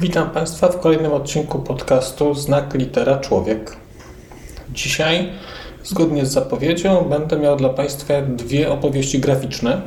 Witam 0.00 0.30
Państwa 0.30 0.68
w 0.68 0.80
kolejnym 0.80 1.12
odcinku 1.12 1.58
podcastu 1.58 2.34
Znak 2.34 2.74
Litera 2.74 3.18
Człowiek. 3.18 3.76
Dzisiaj, 4.72 5.28
zgodnie 5.84 6.26
z 6.26 6.32
zapowiedzią, 6.32 7.04
będę 7.04 7.38
miał 7.38 7.56
dla 7.56 7.68
Państwa 7.68 8.14
dwie 8.22 8.72
opowieści 8.72 9.18
graficzne. 9.20 9.80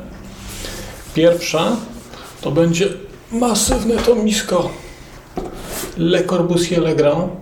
Pierwsza 1.14 1.76
to 2.40 2.50
będzie 2.50 2.88
masywne 3.32 3.96
tomisko 3.96 4.70
Le 5.98 6.24
Corbusier 6.24 6.82
Legrand. 6.82 7.32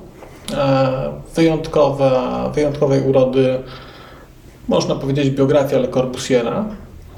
Wyjątkowa, 1.34 2.48
wyjątkowej 2.54 3.02
urody, 3.02 3.58
można 4.68 4.94
powiedzieć, 4.94 5.30
biografia 5.30 5.78
Le 5.78 5.88
Corbusiera, 5.88 6.64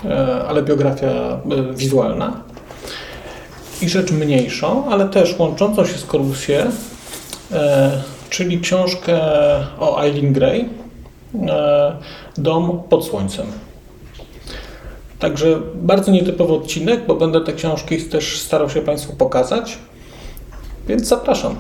e, 0.05 0.45
ale 0.49 0.63
biografia 0.63 1.09
e, 1.09 1.39
wizualna 1.75 2.49
i 3.83 3.89
rzecz 3.89 4.11
mniejszą, 4.11 4.91
ale 4.91 5.09
też 5.09 5.39
łączącą 5.39 5.87
się 5.87 5.99
z 5.99 6.07
Corbusier, 6.07 6.71
e, 7.53 8.03
czyli 8.31 8.61
książkę 8.61 9.21
o 9.81 10.03
Eileen 10.03 10.33
Gray, 10.33 10.69
e, 11.49 11.97
Dom 12.39 12.83
pod 12.89 13.07
słońcem. 13.07 13.47
Także 15.19 15.61
bardzo 15.75 16.13
nietypowy 16.13 16.55
odcinek, 16.55 17.07
bo 17.07 17.15
będę 17.15 17.41
te 17.41 17.53
książki 17.53 18.03
też 18.03 18.41
starał 18.41 18.71
się 18.71 18.81
Państwu 18.81 19.13
pokazać, 19.13 19.79
więc 20.89 21.09
zapraszam. 21.09 21.57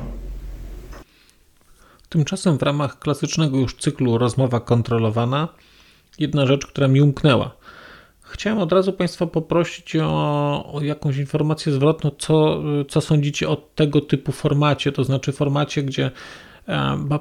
Tymczasem 2.08 2.58
w 2.58 2.62
ramach 2.62 2.98
klasycznego 2.98 3.58
już 3.58 3.77
cyklu 3.77 4.19
Rozmowa 4.19 4.60
kontrolowana, 4.60 5.48
jedna 6.19 6.47
rzecz, 6.47 6.66
która 6.66 6.88
mi 6.88 7.00
umknęła– 7.00 7.50
Chciałem 8.30 8.58
od 8.58 8.72
razu 8.72 8.92
Państwa 8.92 9.26
poprosić 9.26 9.96
o, 9.96 10.72
o, 10.72 10.80
jakąś 10.82 11.16
informację 11.16 11.72
zwrotną, 11.72 12.10
co, 12.18 12.62
co 12.88 13.00
sądzicie 13.00 13.48
o 13.48 13.56
tego 13.56 14.00
typu 14.00 14.32
formacie, 14.32 14.92
to 14.92 15.04
znaczy 15.04 15.32
formacie, 15.32 15.82
gdzie 15.82 16.10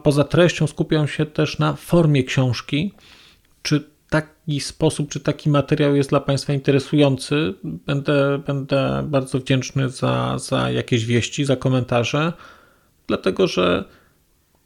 poza 0.03 0.23
treścią 0.23 0.67
skupiam 0.67 1.08
się 1.08 1.25
też 1.25 1.59
na 1.59 1.73
formie 1.73 2.23
książki. 2.23 2.94
Czy 3.61 3.83
taki 4.09 4.59
sposób, 4.59 5.09
czy 5.09 5.19
taki 5.19 5.49
materiał 5.49 5.95
jest 5.95 6.09
dla 6.09 6.19
Państwa 6.19 6.53
interesujący? 6.53 7.53
Będę, 7.64 8.39
będę 8.47 9.03
bardzo 9.08 9.39
wdzięczny 9.39 9.89
za, 9.89 10.38
za 10.39 10.71
jakieś 10.71 11.05
wieści, 11.05 11.45
za 11.45 11.55
komentarze, 11.55 12.33
dlatego 13.08 13.47
że 13.47 13.83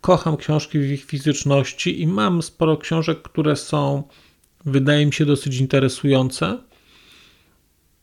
kocham 0.01 0.37
książki 0.37 0.79
w 0.79 0.91
ich 0.91 1.03
fizyczności 1.03 2.01
i 2.01 2.07
mam 2.07 2.41
sporo 2.41 2.77
książek, 2.77 3.21
które 3.21 3.55
są 3.55 4.03
wydaje 4.65 5.05
mi 5.05 5.13
się 5.13 5.25
dosyć 5.25 5.57
interesujące 5.57 6.57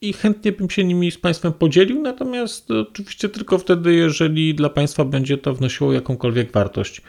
i 0.01 0.13
chętnie 0.13 0.53
bym 0.53 0.71
się 0.71 0.85
nimi 0.85 1.11
z 1.11 1.19
Państwem 1.19 1.53
podzielił, 1.53 2.03
natomiast 2.03 2.71
oczywiście 2.71 3.29
tylko 3.29 3.59
wtedy, 3.59 3.95
jeżeli 3.95 4.55
dla 4.55 4.69
Państwa 4.69 5.05
będzie 5.05 5.39
to 5.39 5.55
wnosiło 5.55 5.93
jakąkolwiek 5.93 6.53
wartość. 6.53 7.03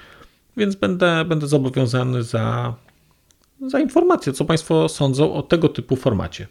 Więc 0.58 0.76
będę, 0.76 1.26
będę 1.26 1.48
zobowiązany 1.48 2.24
za, 2.24 2.74
za 3.68 3.80
informację, 3.80 4.34
co 4.34 4.46
Państwo 4.46 4.90
sądzą 4.90 5.34
o 5.34 5.42
tego 5.42 5.70
typu 5.70 5.96
formacie. 5.96 6.48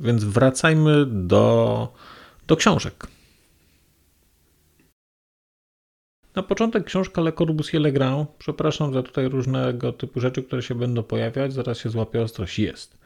Więc 0.00 0.24
wracajmy 0.24 1.06
do, 1.06 1.88
do 2.46 2.56
książek. 2.56 3.06
Na 6.34 6.42
początek 6.42 6.84
książka 6.84 7.22
Le 7.22 7.32
Corbusier 7.32 7.80
Legrand. 7.80 8.28
Przepraszam 8.38 8.92
za 8.92 9.02
tutaj 9.02 9.28
różnego 9.28 9.92
typu 9.92 10.20
rzeczy, 10.20 10.42
które 10.42 10.62
się 10.62 10.74
będą 10.74 11.02
pojawiać. 11.02 11.52
Zaraz 11.52 11.78
się 11.78 11.90
złapię 11.90 12.22
ostrość. 12.22 12.58
Jest. 12.58 12.98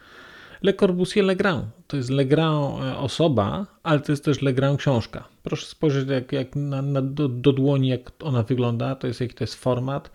Le 0.62 0.74
Corbusier 0.74 1.24
Legrand. 1.24 1.66
To 1.86 1.96
jest 1.96 2.10
Legrand 2.10 2.82
e, 2.82 2.96
osoba, 2.96 3.66
ale 3.82 4.00
to 4.00 4.12
jest 4.12 4.24
też 4.24 4.42
Legrand 4.42 4.80
książka. 4.80 5.28
Proszę 5.42 5.66
spojrzeć 5.66 6.08
jak, 6.08 6.32
jak 6.32 6.56
na, 6.56 6.82
na 6.82 7.02
do, 7.02 7.28
do, 7.28 7.52
dłoni, 7.52 7.88
jak 7.88 8.12
ona 8.22 8.42
wygląda. 8.42 8.94
To 8.94 9.06
jest 9.06 9.20
jaki 9.20 9.34
to 9.34 9.44
jest 9.44 9.54
format. 9.54 10.10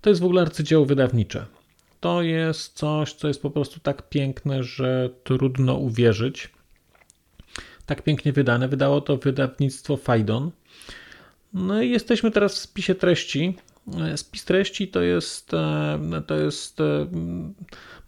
To 0.00 0.10
jest 0.10 0.20
w 0.22 0.24
ogóle 0.24 0.42
arcydzieło 0.42 0.86
wydawnicze. 0.86 1.46
To 2.00 2.22
jest 2.22 2.72
coś, 2.72 3.12
co 3.12 3.28
jest 3.28 3.42
po 3.42 3.50
prostu 3.50 3.80
tak 3.80 4.08
piękne, 4.08 4.62
że 4.62 5.10
trudno 5.24 5.74
uwierzyć. 5.74 6.50
Tak 7.86 8.02
pięknie 8.02 8.32
wydane. 8.32 8.68
Wydało 8.68 9.00
to 9.00 9.16
wydawnictwo 9.16 9.96
Fajdon. 9.96 10.50
No 11.52 11.82
i 11.82 11.90
jesteśmy 11.90 12.30
teraz 12.30 12.54
w 12.54 12.58
spisie 12.58 12.94
treści. 12.94 13.56
Spis 14.16 14.44
treści 14.44 14.88
to 14.88 15.02
jest, 15.02 15.54
e, 15.54 16.22
to 16.26 16.34
jest 16.34 16.80
e, 16.80 17.06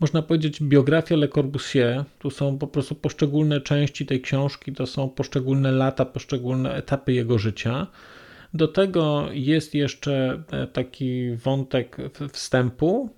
można 0.00 0.22
powiedzieć, 0.22 0.62
biografia 0.62 1.16
Le 1.16 1.28
Corbusier. 1.28 2.04
Tu 2.18 2.30
są 2.30 2.58
po 2.58 2.66
prostu 2.66 2.94
poszczególne 2.94 3.60
części 3.60 4.06
tej 4.06 4.20
książki, 4.20 4.72
to 4.72 4.86
są 4.86 5.08
poszczególne 5.08 5.72
lata, 5.72 6.04
poszczególne 6.04 6.74
etapy 6.74 7.12
jego 7.12 7.38
życia. 7.38 7.86
Do 8.54 8.68
tego 8.68 9.28
jest 9.32 9.74
jeszcze 9.74 10.42
e, 10.50 10.66
taki 10.66 11.36
wątek 11.36 11.96
wstępu 12.32 13.10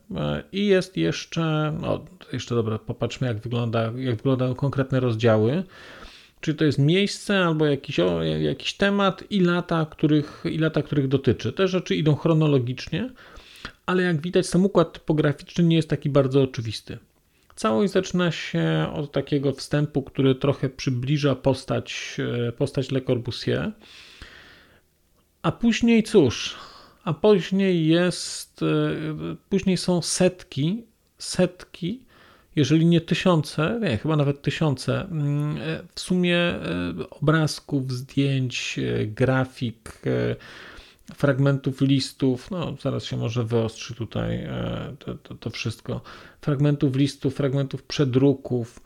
i 0.53 0.67
jest 0.67 0.97
jeszcze, 0.97 1.77
no 1.81 2.05
jeszcze 2.33 2.55
dobra, 2.55 2.79
popatrzmy 2.79 3.27
jak, 3.27 3.39
wygląda, 3.39 3.93
jak 3.97 4.17
wyglądają 4.17 4.55
konkretne 4.55 5.01
rozdziały. 5.01 5.63
Czy 6.41 6.55
to 6.55 6.65
jest 6.65 6.79
miejsce 6.79 7.39
albo 7.39 7.67
jakiś, 7.67 8.01
o, 8.01 8.23
jakiś 8.23 8.73
temat 8.75 9.25
i 9.31 9.41
lata, 9.41 9.87
których, 9.91 10.45
i 10.53 10.59
lata, 10.59 10.83
których 10.83 11.09
dotyczy. 11.09 11.53
Te 11.53 11.69
rzeczy 11.69 11.95
idą 11.97 12.15
chronologicznie, 12.15 13.11
ale 13.87 14.03
jak 14.03 14.21
widać, 14.21 14.47
sam 14.47 14.65
układ 14.65 14.93
typograficzny 14.93 15.65
nie 15.65 15.77
jest 15.77 15.89
taki 15.89 16.11
bardzo 16.11 16.43
oczywisty. 16.43 16.99
Całość 17.55 17.93
zaczyna 17.93 18.31
się 18.31 18.93
od 18.95 19.13
takiego 19.13 19.53
wstępu, 19.53 20.03
który 20.03 20.35
trochę 20.35 20.69
przybliża 20.69 21.35
postać, 21.35 22.17
e, 22.49 22.53
postać 22.53 22.91
Le 22.91 23.01
Corbusier. 23.01 23.73
A 25.43 25.53
później 25.53 26.03
cóż, 26.03 26.57
a 27.05 27.15
później 27.15 27.87
jest, 27.87 28.63
e, 28.63 28.67
później 29.49 29.77
są 29.77 30.03
setki, 30.03 30.85
setki 31.19 32.05
jeżeli 32.57 32.87
nie 32.87 33.01
tysiące, 33.01 33.81
nie, 33.83 33.99
chyba 33.99 34.17
nawet 34.17 34.43
tysiące, 34.43 35.03
mm, 35.03 35.57
e, 35.57 35.83
w 35.95 36.01
sumie 36.01 36.37
e, 36.37 36.61
obrazków, 37.11 37.93
zdjęć, 37.93 38.79
e, 38.79 39.07
grafik, 39.07 40.03
fragmentów 41.15 41.81
listów, 41.81 42.51
no 42.51 42.77
zaraz 42.83 43.05
się 43.05 43.17
może 43.17 43.45
wyostrzy 43.45 43.95
tutaj 43.95 44.49
to, 44.99 45.15
to, 45.15 45.35
to 45.35 45.51
wszystko, 45.51 46.01
fragmentów 46.41 46.97
listów, 46.97 47.35
fragmentów 47.35 47.83
przedruków, 47.83 48.81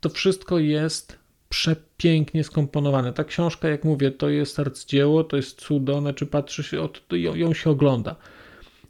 to 0.00 0.08
wszystko 0.08 0.58
jest 0.58 1.18
przepięknie 1.48 2.44
skomponowane. 2.44 3.12
Ta 3.12 3.24
książka, 3.24 3.68
jak 3.68 3.84
mówię, 3.84 4.10
to 4.10 4.28
jest 4.28 4.60
arcydzieło, 4.60 5.24
to 5.24 5.36
jest 5.36 5.60
cudo, 5.60 6.00
znaczy 6.00 6.26
patrzy 6.26 6.62
się, 6.62 6.88
ją, 7.10 7.34
ją 7.34 7.54
się 7.54 7.70
ogląda. 7.70 8.16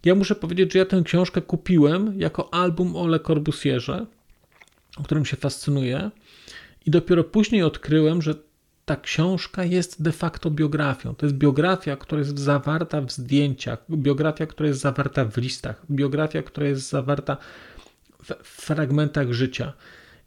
Ja 0.04 0.14
muszę 0.14 0.34
powiedzieć, 0.34 0.72
że 0.72 0.78
ja 0.78 0.86
tę 0.86 1.02
książkę 1.04 1.42
kupiłem 1.42 2.20
jako 2.20 2.54
album 2.54 2.96
o 2.96 3.06
Le 3.06 3.20
Corbusierze, 3.20 4.06
o 4.96 5.02
którym 5.02 5.24
się 5.24 5.36
fascynuję, 5.36 6.10
i 6.86 6.90
dopiero 6.90 7.24
później 7.24 7.62
odkryłem, 7.62 8.22
że 8.22 8.34
ta 8.84 8.96
książka 8.96 9.64
jest 9.64 10.02
de 10.02 10.12
facto 10.12 10.50
biografią. 10.50 11.14
To 11.14 11.26
jest 11.26 11.36
biografia, 11.36 11.96
która 11.96 12.18
jest 12.18 12.38
zawarta 12.38 13.00
w 13.00 13.12
zdjęciach, 13.12 13.84
biografia, 13.90 14.46
która 14.46 14.68
jest 14.68 14.80
zawarta 14.80 15.24
w 15.24 15.36
listach, 15.36 15.82
biografia, 15.90 16.42
która 16.42 16.66
jest 16.66 16.88
zawarta 16.88 17.36
w 18.42 18.48
fragmentach 18.48 19.32
życia. 19.32 19.72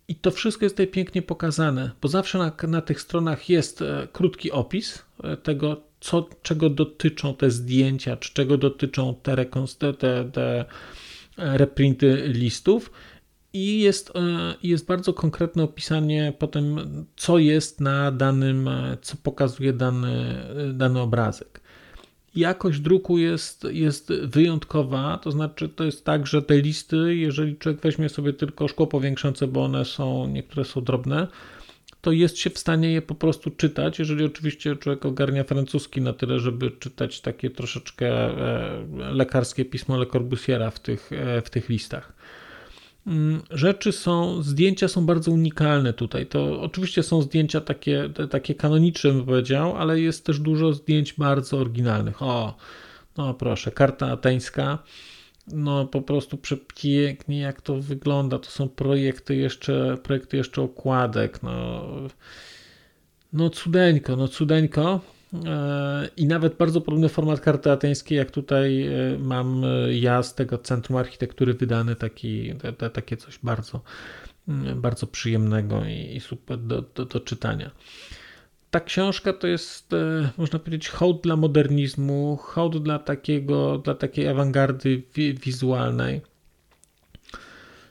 I 0.07 0.16
to 0.16 0.31
wszystko 0.31 0.66
jest 0.66 0.75
tutaj 0.75 0.88
pięknie 0.88 1.22
pokazane, 1.22 1.92
bo 2.01 2.07
zawsze 2.07 2.38
na, 2.38 2.51
na 2.68 2.81
tych 2.81 3.01
stronach 3.01 3.50
jest 3.50 3.81
e, 3.81 4.07
krótki 4.13 4.51
opis 4.51 5.06
e, 5.24 5.38
tego, 5.38 5.81
co, 6.06 6.30
czego 6.42 6.69
dotyczą 6.69 7.36
te 7.36 7.52
zdjęcia, 7.52 8.18
czy 8.18 8.34
czego 8.34 8.57
dotyczą 8.57 9.16
te, 9.24 9.94
te, 9.94 10.30
te 10.34 10.66
reprinty 11.38 12.24
listów. 12.28 12.92
I 13.54 13.80
jest, 13.80 14.12
e, 14.16 14.56
jest 14.63 14.86
bardzo 14.86 15.13
konkretne 15.13 15.63
opisanie 15.63 16.34
potem, 16.40 16.78
co 17.16 17.38
jest 17.38 17.81
na 17.81 18.12
danym, 18.12 18.69
co 19.02 19.18
pokazuje 19.24 19.74
dany, 19.74 20.36
dany 20.74 21.00
obrazek. 21.00 21.62
Jakość 22.36 22.80
druku 22.80 23.18
jest, 23.18 23.68
jest 23.72 24.13
wyjątkowa, 24.13 25.18
to 25.18 25.31
znaczy 25.31 25.69
to 25.69 25.84
jest 25.84 26.06
tak, 26.06 26.28
że 26.28 26.42
te 26.42 26.58
listy, 26.62 27.16
jeżeli 27.16 27.58
człowiek 27.58 27.81
weźmie 27.81 28.10
sobie 28.10 28.34
tylko 28.34 28.68
szkło 28.68 28.88
powiększające, 28.88 29.48
bo 29.48 29.63
one 29.63 29.86
są, 29.86 30.28
niektóre 30.28 30.66
są 30.66 30.81
drobne, 30.81 31.28
to 32.06 32.12
jest 32.12 32.38
się 32.38 32.50
w 32.50 32.60
stanie 32.60 32.92
je 32.92 33.02
po 33.02 33.16
prostu 33.16 33.52
czytać, 33.52 34.00
jeżeli 34.00 34.25
oczywiście 34.25 34.75
człowiek 34.75 35.06
ogarnia 35.06 35.44
francuski 35.44 36.02
na 36.02 36.13
tyle, 36.13 36.40
żeby 36.40 36.72
czytać 36.72 37.22
takie 37.22 37.50
troszeczkę 37.50 38.07
e, 38.07 38.86
lekarskie 39.12 39.66
pismo 39.66 39.98
Le 39.98 40.06
Corbusiera 40.06 40.72
w 40.72 40.80
tych, 40.80 41.12
e, 41.12 41.42
w 41.42 41.50
tych 41.50 41.69
listach. 41.69 42.13
Mm, 43.07 43.42
rzeczy 43.52 43.92
są, 43.92 44.42
zdjęcia 44.44 44.88
są 44.88 45.06
bardzo 45.06 45.31
unikalne 45.31 45.94
tutaj. 45.94 46.25
To 46.25 46.62
oczywiście 46.62 47.04
są 47.04 47.22
zdjęcia 47.22 47.62
takie, 47.62 48.10
takie 48.30 48.56
kanoniczne, 48.56 49.12
bym 49.12 49.25
powiedział, 49.25 49.78
ale 49.78 50.00
jest 50.00 50.25
też 50.25 50.40
dużo 50.40 50.74
zdjęć 50.74 51.13
bardzo 51.13 51.58
oryginalnych. 51.58 52.22
O, 52.22 52.58
no 53.18 53.34
proszę, 53.34 53.72
karta 53.72 54.12
ateńska 54.12 54.80
no 55.47 55.86
po 55.86 56.01
prostu 56.01 56.38
przepięknie 56.38 57.39
jak 57.39 57.62
to 57.62 57.75
wygląda. 57.81 58.39
To 58.39 58.50
są 58.50 58.69
projekty 58.69 59.36
jeszcze, 59.36 59.97
projekty 60.03 60.38
jeszcze 60.38 60.62
okładek. 60.62 61.44
No, 61.44 61.83
no 63.33 63.50
cudeńko, 63.50 64.15
no 64.15 64.27
cudeńko. 64.27 65.01
E, 65.45 66.09
I 66.18 66.25
nawet 66.25 66.56
bardzo 66.57 66.81
podobny 66.81 67.09
format 67.09 67.39
karty 67.39 67.71
ateńskiej, 67.71 68.18
jak 68.18 68.31
tutaj 68.31 68.88
e, 68.88 69.18
mam 69.19 69.63
e, 69.65 69.94
ja 69.94 70.24
z 70.24 70.36
tego 70.36 70.57
Centrum 70.57 70.97
Architektury 70.97 71.53
wydany, 71.53 71.95
taki, 71.95 72.56
te, 72.56 72.74
te, 72.74 72.89
takie 72.89 73.18
coś 73.18 73.39
bardzo, 73.44 73.81
mm, 74.48 74.81
bardzo 74.81 75.07
przyjemnego 75.07 75.86
i, 75.86 76.15
i 76.15 76.19
super 76.19 76.57
do, 76.57 76.81
do, 76.81 77.06
do 77.06 77.19
czytania 77.19 77.71
ta 78.75 78.80
książka 78.80 79.33
to 79.33 79.48
jest, 79.48 79.94
e, 79.94 80.30
można 80.38 80.60
powiedzieć, 80.60 80.89
hołd 80.89 81.22
dla 81.24 81.36
modernizmu, 81.36 82.38
hołd 82.42 82.83
dla, 82.83 83.00
takiego, 83.00 83.77
dla 83.77 83.95
takiej 83.95 84.27
awangardy 84.27 85.04
wizualnej. 85.44 86.22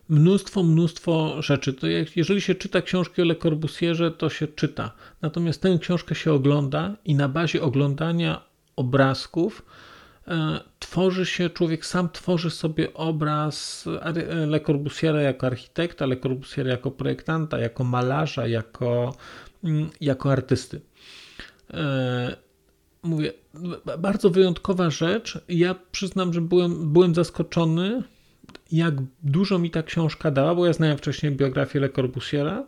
Mnóstwo, 0.08 0.62
mnóstwo 0.62 1.42
rzeczy. 1.42 1.72
To 1.72 1.86
jeżeli 2.16 2.40
się 2.40 2.54
czyta 2.54 2.82
książki 2.82 3.22
o 3.22 3.25
Le 3.25 3.36
Corbusierze, 3.36 4.10
to 4.10 4.31
się 4.31 4.46
czyta. 4.46 4.92
Natomiast 5.22 5.62
tę 5.62 5.78
książkę 5.81 6.14
się 6.14 6.32
ogląda 6.32 6.96
i 7.04 7.14
na 7.14 7.28
bazie 7.28 7.62
oglądania 7.62 8.40
obrazków 8.76 9.62
e, 10.28 10.60
tworzy 10.78 11.26
się, 11.26 11.50
człowiek 11.50 11.86
sam 11.86 12.08
tworzy 12.12 12.50
sobie 12.50 12.94
obraz 12.94 13.84
Le 14.46 14.60
Corbusiera 14.60 15.20
jako 15.20 15.46
architekta, 15.46 16.06
Le 16.06 16.16
Corbusiera 16.16 16.70
jako 16.70 16.90
projektanta, 16.90 17.58
jako 17.58 17.84
malarza, 17.84 18.46
jako 18.46 19.14
jako 20.00 20.32
artysty. 20.32 20.81
E, 21.75 22.37
mówię, 23.02 23.32
bardzo 23.99 24.31
wyjątkowa 24.31 24.90
rzecz. 24.90 25.38
Ja 25.49 25.75
przyznam, 25.93 26.32
że 26.32 26.40
byłem, 26.40 26.93
byłem 26.93 27.14
zaskoczony, 27.14 28.02
jak 28.72 28.94
dużo 29.22 29.58
mi 29.58 29.70
ta 29.70 29.82
książka 29.82 30.31
dała, 30.31 30.55
bo 30.55 30.66
ja 30.66 30.72
znałem 30.72 30.99
wcześniej 30.99 31.32
biografię 31.32 31.81
Le 31.81 31.88
Corbusiera. 31.88 32.66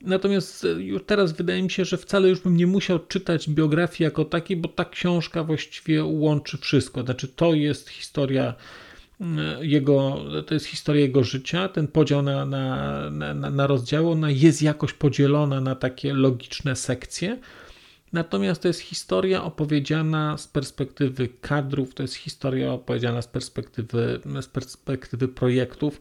Natomiast 0.00 0.64
e, 0.64 0.68
już 0.68 1.02
teraz 1.06 1.32
wydaje 1.32 1.62
mi 1.62 1.70
się, 1.70 1.84
że 1.84 1.96
wcale 1.96 2.28
już 2.28 2.40
bym 2.40 2.56
nie 2.56 2.66
musiał 2.66 2.98
czytać 2.98 3.48
biografii 3.50 4.04
jako 4.04 4.24
takiej, 4.24 4.56
bo 4.56 4.68
ta 4.68 4.84
książka 4.84 5.44
właściwie 5.44 6.04
łączy 6.04 6.58
wszystko. 6.58 7.02
Znaczy, 7.02 7.28
to 7.28 7.54
jest 7.54 7.88
historia 7.88 8.54
jego, 9.60 10.24
to 10.46 10.54
jest 10.54 10.66
historia 10.66 11.02
jego 11.02 11.24
życia, 11.24 11.68
ten 11.68 11.88
podział 11.88 12.22
na, 12.22 12.46
na, 12.46 13.10
na, 13.10 13.34
na 13.34 13.66
rozdziały, 13.66 14.10
ona 14.10 14.30
jest 14.30 14.62
jakoś 14.62 14.92
podzielona 14.92 15.60
na 15.60 15.74
takie 15.74 16.14
logiczne 16.14 16.76
sekcje, 16.76 17.38
natomiast 18.12 18.62
to 18.62 18.68
jest 18.68 18.80
historia 18.80 19.44
opowiedziana 19.44 20.38
z 20.38 20.48
perspektywy 20.48 21.28
kadrów, 21.40 21.94
to 21.94 22.02
jest 22.02 22.14
historia 22.14 22.72
opowiedziana 22.72 23.22
z 23.22 23.28
perspektywy, 23.28 24.20
z 24.40 24.46
perspektywy 24.46 25.28
projektów. 25.28 26.00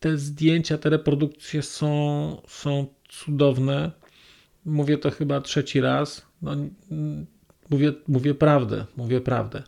Te 0.00 0.18
zdjęcia, 0.18 0.78
te 0.78 0.90
reprodukcje 0.90 1.62
są, 1.62 2.42
są 2.48 2.86
cudowne. 3.08 3.90
Mówię 4.64 4.98
to 4.98 5.10
chyba 5.10 5.40
trzeci 5.40 5.80
raz. 5.80 6.26
No, 6.42 6.56
mówię, 7.70 7.92
mówię 8.08 8.34
prawdę, 8.34 8.86
mówię 8.96 9.20
prawdę. 9.20 9.62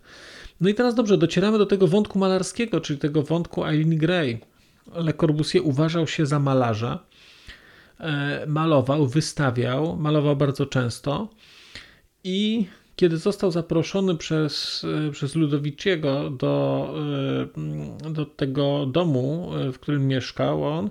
No 0.61 0.69
i 0.69 0.75
teraz 0.75 0.95
dobrze, 0.95 1.19
docieramy 1.19 1.59
do 1.59 1.67
tego 1.67 1.87
wątku 1.87 2.19
malarskiego, 2.19 2.81
czyli 2.81 2.99
tego 2.99 3.23
wątku 3.23 3.65
Eileen 3.65 3.99
Gray. 3.99 4.41
Le 4.95 5.15
Corbusier 5.15 5.63
uważał 5.65 6.07
się 6.07 6.27
za 6.27 6.39
malarza, 6.39 6.99
e, 8.01 8.47
malował, 8.47 9.07
wystawiał, 9.07 9.97
malował 9.97 10.37
bardzo 10.37 10.67
często 10.67 11.29
i 12.25 12.67
kiedy 12.97 13.17
został 13.17 13.51
zaproszony 13.51 14.17
przez, 14.17 14.85
e, 15.09 15.11
przez 15.11 15.35
Ludowiciego 15.35 16.31
do, 16.31 16.95
e, 18.07 18.11
do 18.11 18.27
tego 18.27 18.87
domu, 18.87 19.51
w 19.73 19.79
którym 19.79 20.07
mieszkał 20.07 20.65
on, 20.65 20.91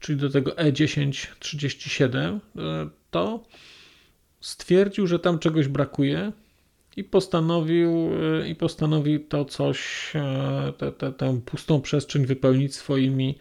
czyli 0.00 0.18
do 0.18 0.30
tego 0.30 0.50
E1037, 0.50 2.38
to 3.10 3.44
stwierdził, 4.40 5.06
że 5.06 5.18
tam 5.18 5.38
czegoś 5.38 5.68
brakuje 5.68 6.32
i 6.96 7.04
postanowił, 7.04 7.90
e, 8.42 8.48
i 8.48 8.54
postanowił 8.54 9.24
to 9.28 9.44
coś, 9.44 10.12
e, 10.14 10.72
te, 10.78 10.92
te, 10.92 11.12
tę 11.12 11.40
pustą 11.44 11.80
przestrzeń 11.80 12.26
wypełnić 12.26 12.74
swoimi, 12.74 13.38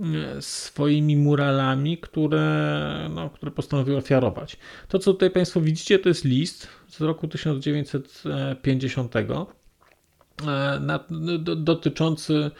e, 0.00 0.42
swoimi 0.42 1.16
muralami, 1.16 1.98
które, 1.98 3.08
no, 3.14 3.30
które 3.30 3.52
postanowił 3.52 3.96
ofiarować. 3.96 4.56
To, 4.88 4.98
co 4.98 5.12
tutaj 5.12 5.30
Państwo 5.30 5.60
widzicie, 5.60 5.98
to 5.98 6.08
jest 6.08 6.24
list 6.24 6.68
z 6.88 7.00
roku 7.00 7.28
1950 7.28 9.14
na, 10.80 11.04
do, 11.38 11.56
dotyczący 11.56 12.50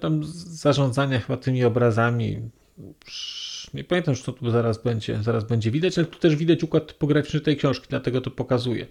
tam 0.00 0.20
zarządzania 0.24 1.20
chyba 1.20 1.36
tymi 1.36 1.64
obrazami. 1.64 2.40
Nie 3.74 3.84
pamiętam, 3.84 4.14
co 4.14 4.32
tu 4.32 4.50
zaraz 4.50 4.82
będzie, 4.82 5.22
zaraz 5.22 5.44
będzie 5.44 5.70
widać, 5.70 5.98
ale 5.98 6.06
tu 6.06 6.18
też 6.18 6.36
widać 6.36 6.62
układ 6.62 6.86
typograficzny 6.86 7.40
tej 7.40 7.56
książki, 7.56 7.86
dlatego 7.90 8.20
to 8.20 8.30
pokazuję. 8.30 8.86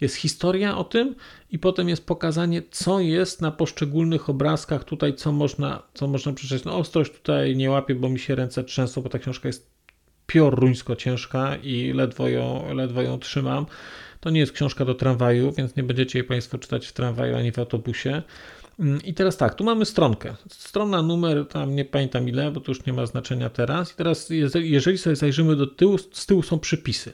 Jest 0.00 0.14
historia 0.14 0.78
o 0.78 0.84
tym 0.84 1.14
i 1.50 1.58
potem 1.58 1.88
jest 1.88 2.06
pokazanie, 2.06 2.62
co 2.70 3.00
jest 3.00 3.40
na 3.40 3.50
poszczególnych 3.50 4.28
obrazkach 4.28 4.84
tutaj, 4.84 5.14
co 5.14 5.32
można, 5.32 5.82
co 5.94 6.06
można 6.06 6.32
przeczytać. 6.32 6.64
No 6.64 6.78
ostrość 6.78 7.12
tutaj 7.12 7.56
nie 7.56 7.70
łapię, 7.70 7.94
bo 7.94 8.08
mi 8.08 8.18
się 8.18 8.34
ręce 8.34 8.64
trzęsą, 8.64 9.02
bo 9.02 9.08
ta 9.08 9.18
książka 9.18 9.48
jest 9.48 9.70
pioruńsko 10.26 10.96
ciężka 10.96 11.56
i 11.56 11.92
ledwo 11.92 12.28
ją, 12.28 12.74
ledwo 12.74 13.02
ją 13.02 13.18
trzymam. 13.18 13.66
To 14.20 14.30
nie 14.30 14.40
jest 14.40 14.52
książka 14.52 14.84
do 14.84 14.94
tramwaju, 14.94 15.52
więc 15.52 15.76
nie 15.76 15.82
będziecie 15.82 16.18
jej 16.18 16.28
Państwo 16.28 16.58
czytać 16.58 16.86
w 16.86 16.92
tramwaju 16.92 17.36
ani 17.36 17.52
w 17.52 17.58
autobusie. 17.58 18.22
Mm, 18.80 19.02
I 19.02 19.14
teraz 19.14 19.36
tak, 19.36 19.54
tu 19.54 19.64
mamy 19.64 19.84
stronkę. 19.84 20.34
Strona 20.48 21.02
numer, 21.02 21.46
tam 21.48 21.74
nie 21.74 21.84
pamiętam 21.84 22.28
ile, 22.28 22.50
bo 22.50 22.60
to 22.60 22.70
już 22.70 22.86
nie 22.86 22.92
ma 22.92 23.06
znaczenia 23.06 23.50
teraz. 23.50 23.92
I 23.92 23.96
teraz, 23.96 24.30
jeżeli 24.54 24.98
sobie 24.98 25.16
zajrzymy 25.16 25.56
do 25.56 25.66
tyłu, 25.66 25.98
z 25.98 26.26
tyłu 26.26 26.42
są 26.42 26.58
przypisy. 26.58 27.12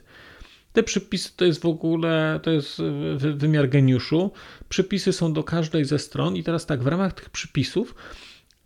Te 0.74 0.82
przypisy 0.82 1.30
to 1.36 1.44
jest 1.44 1.62
w 1.62 1.66
ogóle, 1.66 2.40
to 2.42 2.50
jest 2.50 2.82
wymiar 3.16 3.68
geniuszu. 3.68 4.30
Przypisy 4.68 5.12
są 5.12 5.32
do 5.32 5.44
każdej 5.44 5.84
ze 5.84 5.98
stron 5.98 6.36
i 6.36 6.42
teraz 6.42 6.66
tak, 6.66 6.82
w 6.82 6.86
ramach 6.86 7.12
tych 7.12 7.30
przypisów 7.30 7.94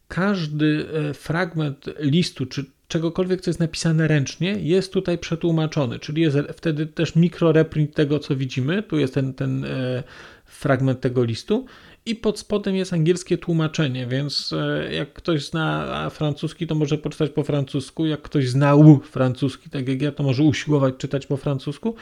każdy 0.09 0.87
e, 1.11 1.15
fragment 1.15 1.87
listu, 1.99 2.47
czy 2.47 2.65
czegokolwiek, 2.89 3.41
co 3.41 3.51
jest 3.51 3.61
napisane 3.61 4.09
ręcznie, 4.09 4.51
jest 4.61 4.93
tutaj 4.93 5.19
przetłumaczony, 5.19 5.99
czyli 5.99 6.23
jest 6.23 6.39
wtedy 6.57 6.87
też 6.87 7.17
mikroreprint 7.17 7.95
tego, 7.95 8.19
co 8.19 8.37
widzimy. 8.37 8.83
Tu 8.83 8.99
jest 8.99 9.15
ten, 9.15 9.35
ten 9.35 9.65
e, 9.65 10.03
fragment 10.45 11.01
tego 11.01 11.25
listu 11.25 11.67
i 12.09 12.15
pod 12.15 12.39
spodem 12.39 12.77
jest 12.77 12.93
angielskie 12.93 13.39
tłumaczenie, 13.39 14.07
więc 14.07 14.53
e, 14.53 14.95
jak 14.95 15.13
ktoś 15.13 15.47
zna 15.47 16.11
francuski, 16.11 16.67
to 16.67 16.75
może 16.75 16.99
poczytać 16.99 17.31
po 17.31 17.43
francusku, 17.43 18.07
jak 18.07 18.23
ktoś 18.23 18.49
znał 18.49 19.01
francuski, 19.01 19.71
tak 19.71 19.89
jak 19.89 20.03
ja, 20.03 20.13
to 20.13 20.23
może 20.23 20.43
usiłować 20.43 20.95
czytać 20.99 21.27
po 21.27 21.37
francusku, 21.37 21.95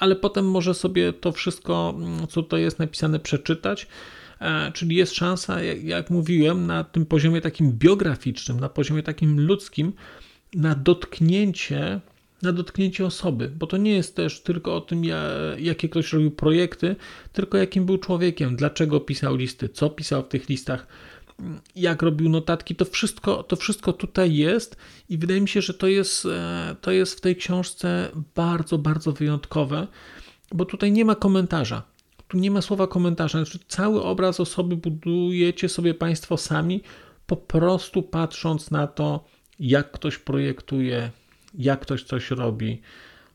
ale 0.00 0.16
potem 0.16 0.50
może 0.50 0.74
sobie 0.74 1.12
to 1.12 1.32
wszystko, 1.32 1.94
mm, 1.96 2.26
co 2.26 2.42
to 2.42 2.56
jest 2.56 2.78
napisane, 2.78 3.18
przeczytać. 3.18 3.86
E, 4.40 4.72
czyli 4.72 4.96
jest 4.96 5.14
szansa, 5.14 5.62
jak 5.62 6.10
mówiłem, 6.10 6.66
na 6.66 6.84
tym 6.84 7.06
poziomie 7.06 7.40
takim 7.40 7.72
biograficznym, 7.72 8.60
na 8.60 8.68
poziomie 8.68 9.02
takim 9.02 9.40
ludzkim, 9.40 9.92
na 10.54 10.74
dotknięcie 10.74 12.00
na 12.42 12.52
dotknięcie 12.52 13.06
osoby, 13.06 13.52
bo 13.58 13.66
to 13.66 13.76
nie 13.76 13.92
jest 13.92 14.16
też 14.16 14.40
tylko 14.40 14.76
o 14.76 14.80
tym, 14.80 15.02
jakie 15.58 15.88
ktoś 15.88 16.12
robił 16.12 16.30
projekty, 16.30 16.96
tylko 17.32 17.58
jakim 17.58 17.86
był 17.86 17.98
człowiekiem, 17.98 18.56
dlaczego 18.56 19.00
pisał 19.00 19.36
listy, 19.36 19.68
co 19.68 19.90
pisał 19.90 20.22
w 20.22 20.28
tych 20.28 20.48
listach, 20.48 20.86
jak 21.76 22.02
robił 22.02 22.28
notatki, 22.28 22.76
to 22.76 22.84
wszystko, 22.84 23.42
to 23.42 23.56
wszystko 23.56 23.92
tutaj 23.92 24.34
jest 24.34 24.76
i 25.08 25.18
wydaje 25.18 25.40
mi 25.40 25.48
się, 25.48 25.62
że 25.62 25.74
to 25.74 25.86
jest, 25.86 26.26
e, 26.26 26.76
to 26.80 26.90
jest 26.90 27.18
w 27.18 27.20
tej 27.20 27.36
książce 27.36 28.08
bardzo, 28.34 28.78
bardzo 28.78 29.12
wyjątkowe, 29.12 29.86
bo 30.52 30.64
tutaj 30.64 30.92
nie 30.92 31.04
ma 31.04 31.14
komentarza. 31.14 31.82
Tu 32.28 32.38
nie 32.38 32.50
ma 32.50 32.62
słowa 32.62 32.86
komentarza. 32.86 33.44
Znaczy, 33.44 33.58
cały 33.68 34.02
obraz 34.02 34.40
osoby 34.40 34.76
budujecie 34.76 35.68
sobie 35.68 35.94
Państwo 35.94 36.36
sami, 36.36 36.82
po 37.26 37.36
prostu 37.36 38.02
patrząc 38.02 38.70
na 38.70 38.86
to, 38.86 39.24
jak 39.60 39.92
ktoś 39.92 40.18
projektuje, 40.18 41.10
jak 41.58 41.80
ktoś 41.80 42.02
coś 42.02 42.30
robi. 42.30 42.80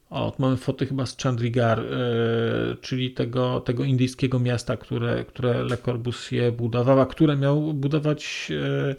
O, 0.10 0.34
mamy 0.40 0.58
foty 0.58 0.86
chyba 0.86 1.06
z 1.06 1.18
Chandigarh, 1.18 1.84
yy, 1.84 2.78
czyli 2.82 3.12
tego, 3.12 3.60
tego 3.60 3.84
indyjskiego 3.84 4.40
miasta, 4.40 4.78
które, 4.78 5.26
które 5.26 5.64
Le 5.64 5.78
Corbusier 5.78 6.54
budował, 6.54 7.00
a 7.02 7.06
które 7.06 7.38
miał 7.38 7.74
budować 7.74 8.48
yy, 8.50 8.96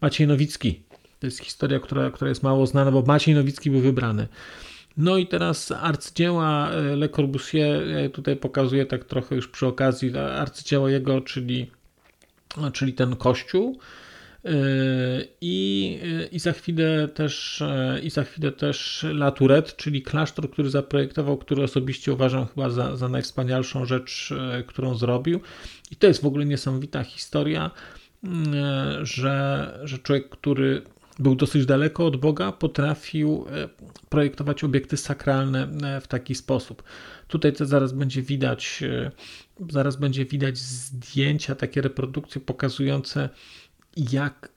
Maciej 0.00 0.26
Nowicki. 0.26 0.80
To 1.20 1.26
jest 1.26 1.40
historia, 1.40 1.80
która, 1.80 2.10
która 2.10 2.28
jest 2.28 2.42
mało 2.42 2.66
znana, 2.66 2.90
bo 2.90 3.02
Maciej 3.02 3.34
Nowicki 3.34 3.70
był 3.70 3.80
wybrany. 3.80 4.28
No 4.96 5.16
i 5.16 5.26
teraz 5.26 5.72
arcydzieła 5.72 6.70
Le 6.96 7.08
Corbusier, 7.08 7.88
ja 7.88 8.08
tutaj 8.08 8.36
pokazuję 8.36 8.86
tak 8.86 9.04
trochę 9.04 9.34
już 9.34 9.48
przy 9.48 9.66
okazji, 9.66 10.18
arcydzieła 10.18 10.90
jego, 10.90 11.20
czyli, 11.20 11.70
czyli 12.72 12.92
ten 12.92 13.16
kościół, 13.16 13.78
i, 15.40 15.98
I 16.32 16.38
za 16.38 16.52
chwilę 16.52 17.08
też 17.08 17.62
i 18.02 18.10
za 18.10 18.24
chwilę 18.24 18.52
też 18.52 19.04
La 19.04 19.30
Tourette, 19.30 19.72
czyli 19.76 20.02
klasztor, 20.02 20.50
który 20.50 20.70
zaprojektował, 20.70 21.38
który 21.38 21.62
osobiście 21.62 22.12
uważam 22.12 22.46
chyba 22.46 22.70
za, 22.70 22.96
za 22.96 23.08
najwspanialszą 23.08 23.84
rzecz, 23.84 24.34
którą 24.66 24.94
zrobił. 24.94 25.40
I 25.90 25.96
to 25.96 26.06
jest 26.06 26.22
w 26.22 26.26
ogóle 26.26 26.44
niesamowita 26.44 27.04
historia, 27.04 27.70
że, 29.02 29.78
że 29.84 29.98
człowiek, 29.98 30.28
który 30.28 30.82
był 31.18 31.34
dosyć 31.34 31.66
daleko 31.66 32.06
od 32.06 32.16
Boga, 32.16 32.52
potrafił 32.52 33.46
projektować 34.08 34.64
obiekty 34.64 34.96
sakralne 34.96 35.68
w 36.00 36.06
taki 36.06 36.34
sposób. 36.34 36.82
Tutaj 37.28 37.52
to 37.52 37.66
zaraz 37.66 37.92
będzie 37.92 38.22
widać, 38.22 38.84
zaraz 39.70 39.96
będzie 39.96 40.24
widać 40.24 40.58
zdjęcia, 40.58 41.54
takie 41.54 41.82
reprodukcje 41.82 42.40
pokazujące 42.40 43.28
jak 43.96 44.48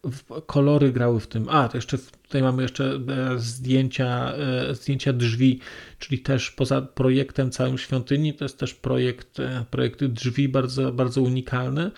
kolory 0.45 0.91
grały 0.91 1.19
w 1.19 1.27
tym. 1.27 1.49
A, 1.49 1.69
to 1.69 1.77
jeszcze 1.77 1.97
tutaj 1.97 2.41
mamy 2.41 2.61
jeszcze 2.61 2.99
e, 3.07 3.39
zdjęcia, 3.39 4.33
e, 4.33 4.75
zdjęcia 4.75 5.13
drzwi, 5.13 5.59
czyli 5.99 6.19
też 6.19 6.51
poza 6.51 6.81
projektem 6.81 7.51
całym 7.51 7.77
świątyni, 7.77 8.33
to 8.33 8.45
jest 8.45 8.59
też 8.59 8.73
projekt, 8.73 9.39
e, 9.39 9.65
projekt 9.71 10.03
drzwi 10.03 10.49
bardzo, 10.49 10.91
bardzo 10.91 11.21
unikalny. 11.21 11.91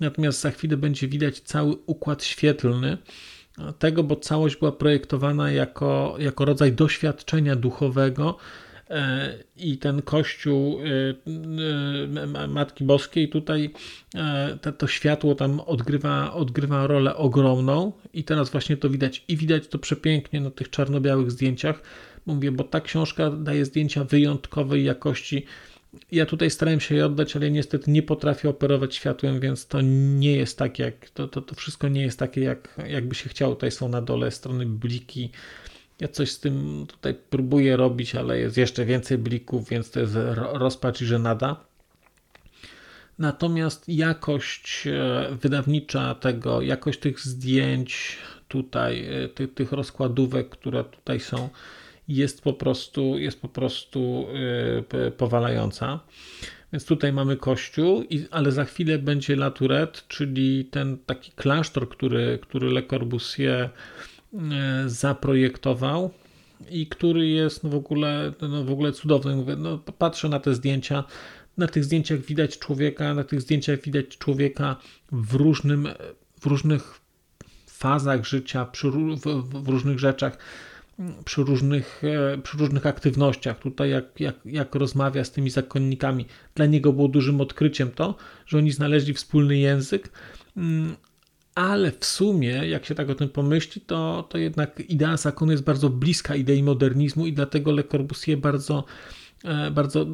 Natomiast 0.00 0.40
za 0.40 0.50
chwilę 0.50 0.76
będzie 0.76 1.08
widać 1.08 1.40
cały 1.40 1.76
układ 1.86 2.24
świetlny 2.24 2.98
tego, 3.78 4.02
bo 4.04 4.16
całość 4.16 4.56
była 4.56 4.72
projektowana 4.72 5.50
jako, 5.50 6.16
jako 6.18 6.44
rodzaj 6.44 6.72
doświadczenia 6.72 7.56
duchowego, 7.56 8.36
i 9.56 9.78
ten 9.78 10.02
kościół 10.02 10.80
e, 10.80 10.84
e, 12.22 12.48
Matki 12.48 12.84
Boskiej 12.84 13.28
tutaj 13.28 13.70
to 14.78 14.86
światło 14.86 15.34
tam 15.34 15.60
odgrywa, 15.60 16.34
odgrywa 16.34 16.86
rolę 16.86 17.16
ogromną 17.16 17.92
i 18.12 18.24
teraz 18.24 18.50
właśnie 18.50 18.76
to 18.76 18.90
widać 18.90 19.24
i 19.28 19.36
widać 19.36 19.68
to 19.68 19.78
przepięknie 19.78 20.40
na 20.40 20.50
tych 20.50 20.70
czarno-białych 20.70 21.30
zdjęciach. 21.30 21.82
Mówię, 22.26 22.52
bo 22.52 22.64
ta 22.64 22.80
książka 22.80 23.30
daje 23.30 23.64
zdjęcia 23.64 24.04
wyjątkowej 24.04 24.84
jakości. 24.84 25.44
Ja 26.12 26.26
tutaj 26.26 26.50
starałem 26.50 26.80
się 26.80 26.94
je 26.94 27.06
oddać, 27.06 27.36
ale 27.36 27.50
niestety 27.50 27.90
nie 27.90 28.02
potrafię 28.02 28.48
operować 28.48 28.94
światłem, 28.94 29.40
więc 29.40 29.66
to 29.66 29.80
nie 29.80 30.36
jest 30.36 30.58
tak 30.58 30.78
jak, 30.78 31.10
to, 31.10 31.28
to, 31.28 31.42
to 31.42 31.54
wszystko 31.54 31.88
nie 31.88 32.02
jest 32.02 32.18
takie 32.18 32.40
jak, 32.40 32.80
jakby 32.88 33.14
się 33.14 33.28
chciało. 33.28 33.54
Tutaj 33.54 33.70
są 33.70 33.88
na 33.88 34.02
dole 34.02 34.30
strony 34.30 34.66
bliki, 34.66 35.30
ja 36.00 36.08
coś 36.08 36.30
z 36.30 36.40
tym 36.40 36.86
tutaj 36.88 37.14
próbuję 37.30 37.76
robić, 37.76 38.14
ale 38.14 38.38
jest 38.38 38.56
jeszcze 38.56 38.84
więcej 38.84 39.18
blików, 39.18 39.68
więc 39.68 39.90
to 39.90 40.00
jest 40.00 40.14
rozpacz 40.34 41.02
i 41.02 41.06
żenada. 41.06 41.56
Natomiast 43.18 43.88
jakość 43.88 44.86
e, 44.86 45.28
wydawnicza 45.42 46.14
tego, 46.14 46.62
jakość 46.62 46.98
tych 46.98 47.20
zdjęć 47.20 48.18
tutaj, 48.48 49.24
e, 49.24 49.28
tych, 49.28 49.54
tych 49.54 49.72
rozkładówek, 49.72 50.48
które 50.48 50.84
tutaj 50.84 51.20
są, 51.20 51.48
jest 52.08 52.42
po 52.42 52.52
prostu, 52.52 53.18
jest 53.18 53.40
po 53.40 53.48
prostu 53.48 54.26
e, 54.92 55.10
powalająca. 55.10 56.00
Więc 56.72 56.84
tutaj 56.84 57.12
mamy 57.12 57.36
kościół, 57.36 58.04
ale 58.30 58.52
za 58.52 58.64
chwilę 58.64 58.98
będzie 58.98 59.34
La 59.34 59.50
Tourette, 59.50 60.00
czyli 60.08 60.64
ten 60.64 60.98
taki 60.98 61.32
klasztor, 61.32 61.88
który, 61.88 62.38
który 62.42 62.70
Le 62.70 62.82
Corbusier 62.82 63.70
zaprojektował 64.86 66.10
i 66.70 66.86
który 66.86 67.28
jest 67.28 67.66
w, 67.66 67.74
ogóle, 67.74 68.32
no 68.42 68.64
w 68.64 68.70
ogóle 68.70 68.92
cudowny. 68.92 69.36
Mówię, 69.36 69.56
no 69.56 69.78
patrzę 69.78 70.28
na 70.28 70.40
te 70.40 70.54
zdjęcia, 70.54 71.04
na 71.56 71.66
tych 71.66 71.84
zdjęciach 71.84 72.18
widać 72.18 72.58
człowieka, 72.58 73.14
na 73.14 73.24
tych 73.24 73.40
zdjęciach 73.40 73.80
widać 73.82 74.18
człowieka 74.18 74.76
w, 75.12 75.34
różnym, 75.34 75.88
w 76.40 76.46
różnych 76.46 77.00
fazach 77.66 78.26
życia, 78.26 78.64
przy, 78.64 78.90
w, 78.90 79.20
w 79.64 79.68
różnych 79.68 79.98
rzeczach, 79.98 80.38
przy 81.24 81.42
różnych, 81.44 82.02
e, 82.04 82.38
przy 82.38 82.58
różnych 82.58 82.86
aktywnościach. 82.86 83.58
Tutaj 83.58 83.90
jak, 83.90 84.20
jak, 84.20 84.34
jak 84.44 84.74
rozmawia 84.74 85.24
z 85.24 85.30
tymi 85.30 85.50
zakonnikami. 85.50 86.26
Dla 86.54 86.66
niego 86.66 86.92
było 86.92 87.08
dużym 87.08 87.40
odkryciem 87.40 87.90
to, 87.90 88.14
że 88.46 88.58
oni 88.58 88.70
znaleźli 88.70 89.14
wspólny 89.14 89.58
język, 89.58 90.08
mm, 90.56 90.96
ale 91.60 91.92
w 91.92 92.04
sumie, 92.04 92.50
jak 92.68 92.86
się 92.86 92.94
tak 92.94 93.10
o 93.10 93.14
tym 93.14 93.28
pomyśli, 93.28 93.80
to, 93.80 94.26
to 94.28 94.38
jednak 94.38 94.80
idea 94.80 95.16
zakonu 95.16 95.52
jest 95.52 95.64
bardzo 95.64 95.90
bliska 95.90 96.36
idei 96.36 96.62
modernizmu 96.62 97.26
i 97.26 97.32
dlatego 97.32 97.72
Le 97.72 97.84
Corbusier 97.84 98.38
bardzo, 98.38 98.84
e, 99.44 99.70
bardzo 99.70 100.06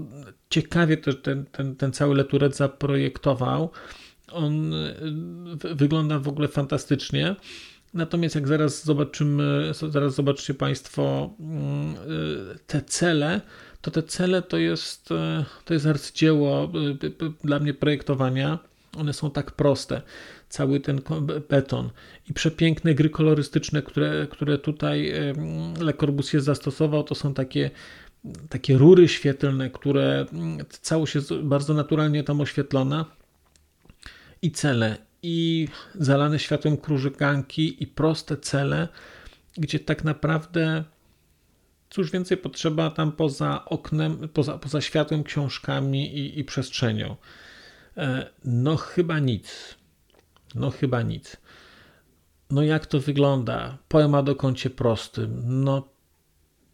ciekawie 0.51 0.97
też 0.97 1.23
ten, 1.23 1.45
ten, 1.45 1.77
ten 1.77 1.93
cały 1.93 2.15
leturet 2.15 2.57
zaprojektował. 2.57 3.71
On 4.33 4.75
e, 4.75 4.95
wygląda 5.75 6.19
w 6.19 6.29
ogóle 6.29 6.49
fantastycznie. 6.49 7.37
Natomiast 7.95 8.35
jak 8.35 8.49
zaraz 8.49 8.85
zobaczymy, 8.85 9.73
zaraz 9.89 10.15
zobaczycie 10.15 10.55
Państwo 10.55 11.31
mm, 11.41 11.95
e, 11.95 11.97
te 12.67 12.83
cele, 12.83 13.41
to 13.81 13.91
te 13.91 14.03
cele 14.03 14.43
to 14.43 14.59
jest, 14.59 15.09
to 15.65 15.75
jest 15.75 15.87
arcydzieło 15.87 16.73
dla 17.45 17.59
mnie 17.59 17.75
projektowania. 17.75 18.59
One 18.97 19.13
są 19.13 19.31
tak 19.31 19.51
proste 19.51 20.03
cały 20.49 20.81
ten 20.81 21.01
beton 21.49 21.91
i 22.31 22.33
przepiękne 22.33 22.95
gry 22.95 23.11
kolorystyczne, 23.11 23.83
które, 23.83 24.27
które 24.31 24.59
tutaj 24.59 25.13
Le 25.81 25.93
Corbusier 25.93 26.41
zastosował, 26.41 27.05
to 27.05 27.15
są 27.15 27.35
takie 27.35 27.71
takie 28.49 28.79
rury 28.79 29.09
świetlne, 29.09 29.71
które 29.71 30.27
całość 30.69 31.15
jest 31.15 31.35
bardzo 31.35 31.75
naturalnie 31.75 32.25
tam 32.25 32.41
oświetlona 32.41 33.05
i 34.43 34.51
cele 34.51 34.97
i 35.23 35.69
zalane 35.95 36.39
światłem 36.39 36.77
krużyganki 36.77 37.83
i 37.83 37.87
proste 37.87 38.37
cele, 38.37 38.89
gdzie 39.57 39.79
tak 39.79 40.05
naprawdę 40.05 40.85
cóż 41.91 42.11
więcej 42.11 42.37
potrzeba 42.37 42.91
tam 42.91 43.13
poza 43.13 43.65
oknem, 43.65 44.29
poza, 44.29 44.59
poza 44.59 44.81
światłem, 44.81 45.25
książkami 45.25 46.19
i, 46.19 46.39
i 46.39 46.45
przestrzenią. 46.45 47.17
E, 47.97 48.31
no 48.45 48.77
chyba 48.77 49.19
nic. 49.19 49.77
No 50.57 50.71
chyba 50.71 51.03
nic. 51.03 51.37
No 52.51 52.63
jak 52.63 52.87
to 52.87 53.01
wygląda? 53.01 53.79
Poema 53.89 54.23
do 54.23 54.37
kącie 54.37 54.71
prostym. 54.71 55.43
No, 55.47 55.89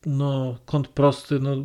no 0.07 0.59
kąt 0.67 0.89
prosty, 0.89 1.41
no 1.41 1.57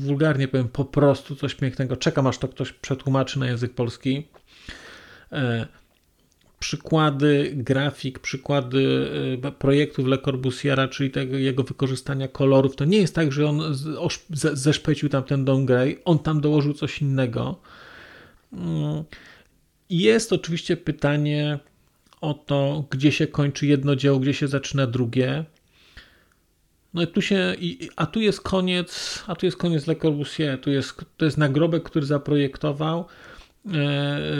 wulgarnie 0.00 0.48
powiem, 0.48 0.68
po 0.68 0.84
prostu 0.84 1.36
coś 1.36 1.54
pięknego. 1.54 1.96
Czekam 1.96 2.26
aż 2.26 2.38
to 2.38 2.48
ktoś 2.48 2.72
przetłumaczy 2.72 3.38
na 3.38 3.46
język 3.46 3.74
polski. 3.74 4.28
E, 5.32 5.66
przykłady 6.58 7.52
grafik, 7.56 8.18
przykłady 8.18 9.10
e, 9.44 9.52
projektów 9.52 10.06
Le 10.06 10.18
Corbusiera, 10.18 10.88
czyli 10.88 11.10
tego 11.10 11.36
jego 11.36 11.62
wykorzystania 11.62 12.28
kolorów. 12.28 12.76
To 12.76 12.84
nie 12.84 12.98
jest 12.98 13.14
tak, 13.14 13.32
że 13.32 13.48
on 13.48 13.60
zeszpecił 14.52 15.08
tam 15.08 15.22
ten 15.22 15.44
dom 15.44 15.66
grey, 15.66 15.98
on 16.04 16.18
tam 16.18 16.40
dołożył 16.40 16.72
coś 16.74 17.02
innego. 17.02 17.60
Jest 19.90 20.32
oczywiście 20.32 20.76
pytanie 20.76 21.58
o 22.20 22.34
to, 22.34 22.84
gdzie 22.90 23.12
się 23.12 23.26
kończy 23.26 23.66
jedno 23.66 23.96
dzieło, 23.96 24.18
gdzie 24.18 24.34
się 24.34 24.48
zaczyna 24.48 24.86
drugie. 24.86 25.44
No 26.94 27.02
i 27.02 27.06
tu 27.06 27.22
się, 27.22 27.54
a 27.96 28.06
tu 28.06 28.20
jest 28.20 28.40
koniec, 28.40 29.22
a 29.26 29.34
tu 29.34 29.46
jest 29.46 29.58
koniec 29.58 29.86
Le 29.86 29.96
Corbusier, 29.96 30.60
tu 30.60 30.70
jest, 30.70 31.04
to 31.16 31.24
jest 31.24 31.38
nagrobek, 31.38 31.82
który 31.82 32.06
zaprojektował 32.06 33.00
e, 33.00 33.06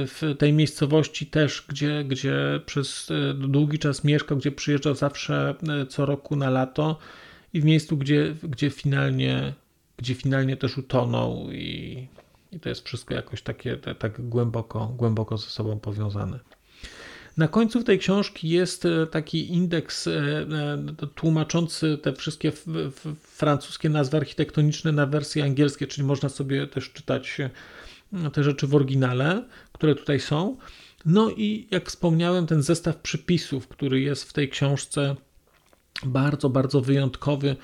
w 0.06 0.34
tej 0.38 0.52
miejscowości 0.52 1.26
też, 1.26 1.64
gdzie, 1.68 2.04
gdzie 2.04 2.61
przez 2.66 3.11
e, 3.11 3.34
długi 3.34 3.78
czas 3.78 4.04
mieszkał, 4.04 4.38
gdzie 4.38 4.52
przyjeżdżał 4.52 4.94
zawsze 4.94 5.54
e, 5.68 5.87
co 5.87 6.06
roku 6.06 6.37
na 6.37 6.50
lato 6.50 6.99
i 7.52 7.61
w 7.61 7.64
miejscu, 7.64 7.96
gdzie, 7.96 8.34
gdzie, 8.42 8.70
finalnie, 8.70 9.52
gdzie 9.96 10.14
finalnie 10.14 10.56
też 10.56 10.78
utonął 10.78 11.52
i 11.52 12.06
i 12.52 12.61
to 12.61 12.68
jest 12.68 12.87
wszystko 12.87 13.14
jakoś 13.14 13.42
takie 13.42 13.76
tak 13.76 14.28
głęboko, 14.28 14.87
głęboko 14.87 15.38
ze 15.38 15.47
sobą 15.47 15.80
powiązane. 15.80 16.38
Na 17.37 17.49
końcu 17.49 17.85
tej 17.85 17.99
książki 17.99 18.49
jest 18.49 18.85
e, 18.85 19.06
taki 19.06 19.52
indeks 19.52 20.06
e, 20.06 20.12
e, 20.12 21.06
tłumaczący 21.14 21.99
te 22.02 22.12
wszystkie 22.12 22.52
francuskie 23.21 23.88
nazwy 23.88 24.16
architektoniczne 24.16 24.92
na 24.92 25.06
wersje 25.06 25.44
angielskie, 25.44 25.87
czyli 25.87 26.06
można 26.06 26.28
sobie 26.28 26.66
też 26.66 26.92
czytać 26.92 27.38
te 28.32 28.44
rzeczy 28.44 28.66
w 28.66 28.75
oryginale, 28.75 29.44
które 29.73 29.94
tutaj 29.94 30.21
są. 30.21 30.56
No 31.04 31.30
i 31.30 31.68
jak 31.71 31.88
wspomniałem, 31.88 32.47
ten 32.47 32.62
zestaw 32.62 32.97
przypisów, 32.97 33.68
który 33.68 34.00
jest 34.00 34.25
w 34.25 34.32
tej 34.32 34.49
książce, 34.49 35.16
bardzo, 36.04 36.50
bardzo 36.50 36.80
wyjątkowy, 36.80 37.56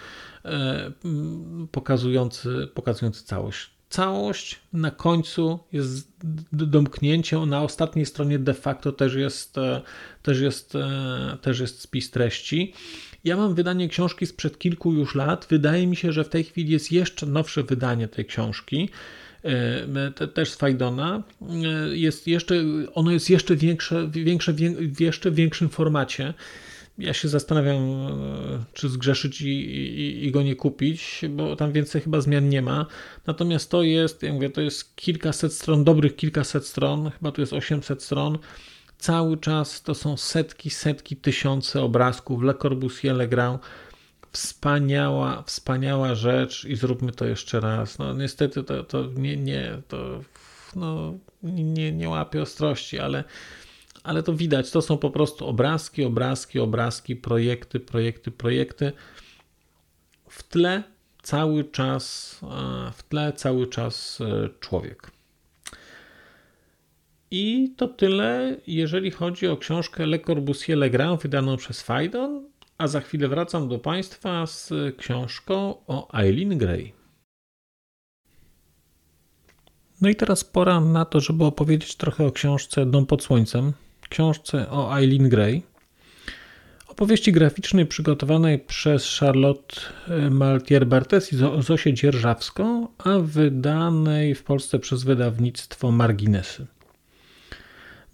pokazujący, 1.73 2.69
pokazujący 2.75 3.25
całość 3.25 3.78
całość 3.89 4.61
na 4.73 4.91
końcu 4.91 5.59
jest 5.73 6.09
domknięciem, 6.53 7.49
na 7.49 7.63
ostatniej 7.63 8.07
stronie 8.07 8.39
de 8.39 8.55
facto 8.55 8.93
też 8.93 9.15
jest, 9.15 9.59
e, 9.59 9.81
też 10.23 10.41
jest, 10.41 10.75
e, 10.75 11.37
też 11.43 11.61
jest 11.61 11.81
spis 11.81 12.11
treści. 12.11 12.73
Ja 13.25 13.37
mam 13.37 13.55
wydanie 13.55 13.89
książki 13.89 14.27
sprzed 14.27 14.59
kilku 14.59 14.93
już 14.93 15.15
lat. 15.15 15.47
Wydaje 15.51 15.87
mi 15.87 15.97
się, 15.97 16.13
że 16.13 16.25
w 16.25 16.29
tej 16.29 16.45
chwili 16.45 16.73
jest 16.73 16.93
jeszcze 16.93 17.27
nowsze 17.27 17.63
wydanie 17.63 18.09
tej 18.09 18.25
książki. 18.25 18.89
E, 19.45 20.29
też 20.29 20.51
z 20.51 20.57
Fajdona. 20.57 21.23
Jest 21.93 22.27
jeszcze, 22.27 22.55
ono 22.95 23.11
jest 23.11 23.31
jeszcze 23.31 23.57
większe, 23.57 24.09
większe, 24.11 24.53
w 24.53 25.01
jeszcze 25.01 25.31
większym 25.31 25.69
formacie 25.69 26.35
ja 26.99 27.15
się 27.15 27.29
zastanawiam, 27.29 27.83
e, 27.83 28.65
czy 28.73 28.89
zgrzeszyć 28.89 29.41
i, 29.41 29.49
i, 29.49 30.27
i, 30.27 30.31
go 30.31 30.43
nie 30.43 30.57
kupić, 30.57 31.21
bo 31.31 31.57
tam 31.57 31.73
więcej 31.73 32.01
chyba 32.01 32.21
zmian 32.21 32.49
nie 32.49 32.63
ma. 32.63 32.87
Natomiast 33.27 33.71
to 33.71 33.83
jest, 33.83 34.23
ja 34.23 34.33
mówię, 34.33 34.51
to 34.51 34.61
jest 34.61 34.97
kilkaset 34.97 35.53
stron, 35.53 35.85
dobrych 35.85 36.17
kilkaset 36.17 36.67
stron, 36.67 37.11
chyba 37.11 37.33
tu 37.33 37.41
jest 37.41 37.53
800 37.53 38.03
stron. 38.03 38.39
Cały 38.99 39.37
czas 39.37 39.83
to 39.83 39.95
są 39.95 40.17
setki, 40.17 40.71
setki, 40.71 41.17
tysiące 41.17 41.83
obrazków. 41.83 42.43
Le 42.43 42.55
Corbusier, 42.55 43.17
Legrand. 43.17 43.63
Wspaniała, 44.33 45.43
wspaniała 45.43 46.15
rzecz 46.15 46.65
i 46.65 46.77
zróbmy 46.77 47.13
to 47.13 47.25
jeszcze 47.25 47.61
raz. 47.61 47.99
No 47.99 48.15
niestety 48.15 48.65
to, 48.65 48.85
to 48.85 49.07
nie, 49.17 49.37
nie, 49.37 49.83
to 49.89 50.21
no, 50.77 51.15
nie, 51.43 51.93
nie 51.93 52.09
łapie 52.09 52.43
ostrości, 52.43 52.99
ale 52.99 53.25
ale 54.09 54.23
to 54.23 54.35
widać, 54.35 54.71
to 54.71 54.83
są 54.83 54.99
po 54.99 55.11
prostu 55.11 55.47
obrazki, 55.47 56.05
obrazki, 56.05 56.61
obrazki, 56.61 57.17
projekty, 57.17 57.81
projekty, 57.81 58.31
projekty. 58.31 58.93
W 60.29 60.43
tle 60.43 60.83
cały 61.23 61.65
czas, 61.65 62.37
e, 62.43 62.93
w 62.93 63.03
tle 63.03 63.33
cały 63.33 63.67
czas 63.67 64.21
e, 64.21 64.49
człowiek. 64.61 65.11
I 67.31 67.75
to 67.77 67.89
tyle, 67.89 68.57
jeżeli 68.67 69.11
chodzi 69.11 69.47
o 69.47 69.57
książkę 69.57 70.07
Le 70.07 70.19
Corbusier 70.19 70.79
Legrand 70.79 71.23
wydaną 71.23 71.57
przez 71.57 71.83
Fajdon, 71.83 72.45
a 72.79 72.87
za 72.87 73.01
chwilę 73.01 73.29
wracam 73.29 73.69
do 73.69 73.79
Państwa 73.79 74.47
z 74.47 74.73
książką 74.97 75.75
o 75.87 76.19
Eileen 76.21 76.59
Gray. 76.59 76.93
No 80.01 80.09
i 80.09 80.17
teraz 80.17 80.45
pora 80.45 80.81
na 80.81 81.05
to, 81.05 81.21
żeby 81.21 81.45
opowiedzieć 81.45 81.97
trochę 81.97 82.27
o 82.27 82.33
książce 82.33 82.87
Dom 82.87 83.07
pod 83.07 83.23
Słońcem, 83.23 83.73
książce 84.09 84.71
o 84.71 84.99
Eileen 84.99 85.29
Gray, 85.29 85.63
opowieści 86.89 87.33
graficznej 87.33 87.87
przygotowanej 87.87 88.59
przez 88.59 89.19
Charlotte 89.19 89.77
e, 90.09 90.31
Maltier-Bartes 90.31 91.33
i 91.33 91.63
Zosię 91.63 91.95
Dzierżawską, 91.95 92.89
a 92.99 93.19
wydanej 93.19 94.35
w 94.35 94.43
Polsce 94.43 94.79
przez 94.79 95.05
wydawnictwo 95.05 95.91
Marginesy. 95.91 96.67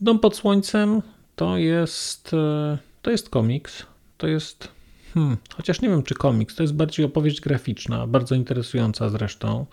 Dom 0.01 0.19
pod 0.19 0.37
słońcem 0.37 1.03
to 1.37 1.57
jest, 1.57 2.35
e, 2.35 2.79
to 3.03 3.11
jest 3.11 3.31
komiks, 3.31 3.87
to 4.19 4.27
jest, 4.27 4.69
hmm, 5.15 5.37
chociaż 5.57 5.81
nie 5.81 5.89
wiem 5.89 6.03
czy 6.03 6.15
komiks, 6.15 6.55
to 6.55 6.63
jest 6.63 6.75
bardziej 6.75 7.07
opowieść 7.07 7.41
graficzna, 7.41 8.07
bardzo 8.07 8.35
interesująca 8.35 9.09
zresztą 9.09 9.67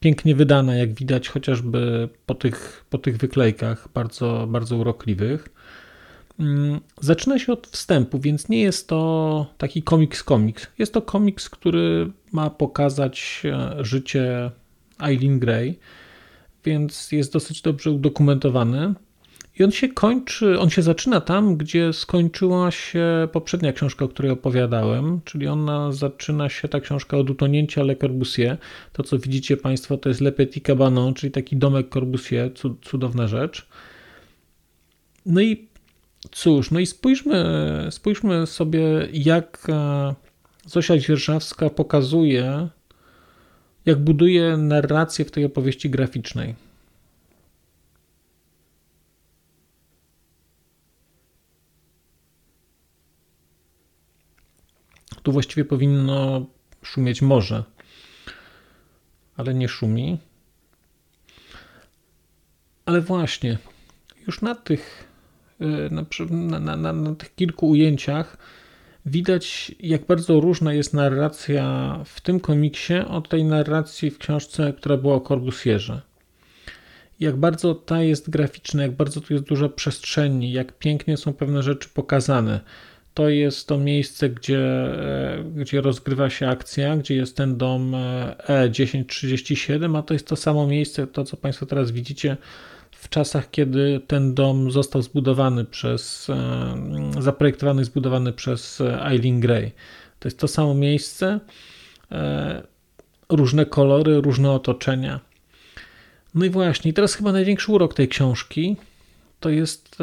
pięknie 0.00 0.34
wydana, 0.34 0.74
jak 0.74 0.94
widać, 0.94 1.28
chociażby 1.28 2.08
po 2.26 2.34
tych, 2.34 2.84
po 2.90 2.98
tych 2.98 3.16
wyklejkach 3.16 3.88
bardzo, 3.94 4.46
bardzo 4.50 4.76
urokliwych. 4.76 5.48
Mm, 6.38 6.80
zaczyna 7.00 7.38
się 7.38 7.52
od 7.52 7.66
wstępu, 7.66 8.18
więc 8.18 8.48
nie 8.48 8.60
jest 8.60 8.88
to 8.88 9.46
taki 9.58 9.82
komiks 9.82 10.22
komiks. 10.22 10.66
Jest 10.78 10.94
to 10.94 11.02
komiks, 11.02 11.50
który 11.50 12.10
ma 12.32 12.50
pokazać 12.50 13.42
e, 13.44 13.84
życie 13.84 14.50
Eileen 15.02 15.38
Gray, 15.38 15.78
więc 16.64 17.12
jest 17.12 17.32
dosyć 17.32 17.62
dobrze 17.62 17.90
udokumentowany. 17.90 18.94
I 19.58 19.64
on 19.64 19.70
się 19.70 19.88
kończy, 19.88 20.58
on 20.58 20.70
się 20.70 20.82
zaczyna 20.82 21.20
tam, 21.20 21.56
gdzie 21.56 21.92
skończyła 21.92 22.70
się 22.70 23.28
poprzednia 23.32 23.72
książka, 23.72 24.04
o 24.04 24.08
której 24.08 24.32
opowiadałem, 24.32 25.20
czyli 25.24 25.46
ona 25.46 25.92
zaczyna 25.92 26.48
się, 26.48 26.68
ta 26.68 26.80
książka 26.80 27.16
od 27.16 27.30
utonięcia 27.30 27.82
Le 27.82 27.96
Corbusier. 27.96 28.58
To, 28.92 29.02
co 29.02 29.18
widzicie 29.18 29.56
Państwo, 29.56 29.96
to 29.96 30.08
jest 30.08 30.20
Le 30.20 30.32
Petit 30.32 30.64
Cabanon, 30.64 31.14
czyli 31.14 31.32
taki 31.32 31.56
domek 31.56 31.88
Corbusier, 31.88 32.50
cudowna 32.82 33.26
rzecz. 33.26 33.66
No 35.26 35.40
i 35.40 35.68
cóż, 36.30 36.70
no 36.70 36.80
i 36.80 36.86
spójrzmy, 36.86 37.44
spójrzmy 37.90 38.46
sobie, 38.46 39.08
jak 39.12 39.66
e, 39.68 40.14
Zosia 40.66 40.98
Dzierżawska 40.98 41.70
pokazuje, 41.70 42.68
jak 43.86 43.98
buduje 43.98 44.56
narrację 44.56 45.24
w 45.24 45.30
tej 45.30 45.44
opowieści 45.44 45.90
graficznej. 45.90 46.69
Tu 55.22 55.32
właściwie 55.32 55.64
powinno 55.64 56.46
szumieć 56.82 57.22
morze, 57.22 57.64
ale 59.36 59.54
nie 59.54 59.68
szumi. 59.68 60.18
Ale 62.84 63.00
właśnie, 63.00 63.58
już 64.26 64.42
na 64.42 64.54
tych, 64.54 65.08
y, 65.60 65.90
na, 66.30 66.60
na, 66.60 66.76
na, 66.76 66.92
na 66.92 67.14
tych 67.14 67.34
kilku 67.34 67.68
ujęciach 67.68 68.36
widać, 69.06 69.74
jak 69.80 70.06
bardzo 70.06 70.40
różna 70.40 70.74
jest 70.74 70.94
narracja 70.94 71.96
w 72.04 72.20
tym 72.20 72.40
komiksie 72.40 72.94
od 72.94 73.28
tej 73.28 73.44
narracji 73.44 74.10
w 74.10 74.18
książce, 74.18 74.72
która 74.72 74.96
była 74.96 75.14
o 75.14 75.20
Corbusierze. 75.20 76.02
Jak 77.20 77.36
bardzo 77.36 77.74
ta 77.74 78.02
jest 78.02 78.30
graficzna, 78.30 78.82
jak 78.82 78.92
bardzo 78.92 79.20
tu 79.20 79.32
jest 79.32 79.44
dużo 79.44 79.68
przestrzeni, 79.68 80.52
jak 80.52 80.78
pięknie 80.78 81.16
są 81.16 81.32
pewne 81.32 81.62
rzeczy 81.62 81.88
pokazane 81.94 82.60
to 83.14 83.28
jest 83.28 83.68
to 83.68 83.78
miejsce, 83.78 84.30
gdzie, 84.30 84.58
e, 84.58 85.44
gdzie 85.56 85.80
rozgrywa 85.80 86.30
się 86.30 86.48
akcja, 86.48 86.96
gdzie 86.96 87.14
jest 87.14 87.36
ten 87.36 87.56
dom 87.56 87.92
E1037, 88.48 89.98
a 89.98 90.02
to 90.02 90.14
jest 90.14 90.26
to 90.26 90.36
samo 90.36 90.66
miejsce, 90.66 91.06
to 91.06 91.24
co 91.24 91.36
Państwo 91.36 91.66
teraz 91.66 91.90
widzicie 91.90 92.36
w 92.90 93.08
czasach, 93.08 93.50
kiedy 93.50 94.00
ten 94.06 94.34
dom 94.34 94.70
został 94.70 95.02
zbudowany 95.02 95.64
przez, 95.64 96.30
e, 96.30 97.22
zaprojektowany 97.22 97.82
i 97.82 97.84
zbudowany 97.84 98.32
przez 98.32 98.80
Eileen 98.80 99.40
Gray. 99.40 99.72
To 100.18 100.28
jest 100.28 100.38
to 100.38 100.48
samo 100.48 100.74
miejsce, 100.74 101.40
e, 102.12 102.62
różne 103.28 103.66
kolory, 103.66 104.20
różne 104.20 104.50
otoczenia. 104.50 105.20
No 106.34 106.44
i 106.44 106.50
właśnie, 106.50 106.92
teraz 106.92 107.14
chyba 107.14 107.32
największy 107.32 107.72
urok 107.72 107.94
tej 107.94 108.08
książki 108.08 108.76
to 109.40 109.50
jest 109.50 109.98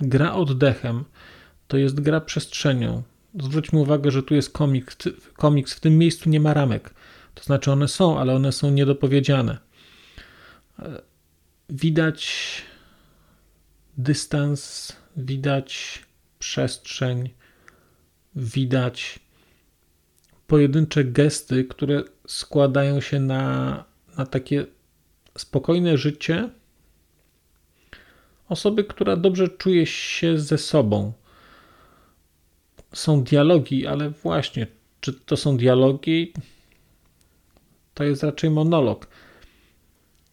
gra 0.00 0.34
oddechem 0.34 1.04
to 1.68 1.76
jest 1.76 2.00
gra 2.00 2.20
przestrzenią. 2.20 3.02
Zwróćmy 3.40 3.78
uwagę, 3.78 4.10
że 4.10 4.22
tu 4.22 4.34
jest 4.34 4.52
komiks, 4.52 4.96
komiks, 5.36 5.74
w 5.74 5.80
tym 5.80 5.98
miejscu 5.98 6.30
nie 6.30 6.40
ma 6.40 6.54
ramek. 6.54 6.94
To 7.34 7.44
znaczy 7.44 7.72
one 7.72 7.88
są, 7.88 8.18
ale 8.18 8.34
one 8.34 8.52
są 8.52 8.70
niedopowiedziane. 8.70 9.58
Widać 11.70 12.42
dystans, 13.98 14.92
widać 15.16 16.02
przestrzeń, 16.38 17.30
widać 18.36 19.18
pojedyncze 20.46 21.04
gesty, 21.04 21.64
które 21.64 22.02
składają 22.26 23.00
się 23.00 23.20
na, 23.20 23.84
na 24.18 24.26
takie 24.26 24.66
spokojne 25.38 25.98
życie 25.98 26.48
osoby, 28.48 28.84
która 28.84 29.16
dobrze 29.16 29.48
czuje 29.48 29.86
się 29.86 30.38
ze 30.38 30.58
sobą 30.58 31.12
są 32.92 33.22
dialogi, 33.22 33.86
ale 33.86 34.10
właśnie, 34.10 34.66
czy 35.00 35.12
to 35.12 35.36
są 35.36 35.56
dialogi? 35.56 36.32
To 37.94 38.04
jest 38.04 38.22
raczej 38.22 38.50
monolog. 38.50 39.06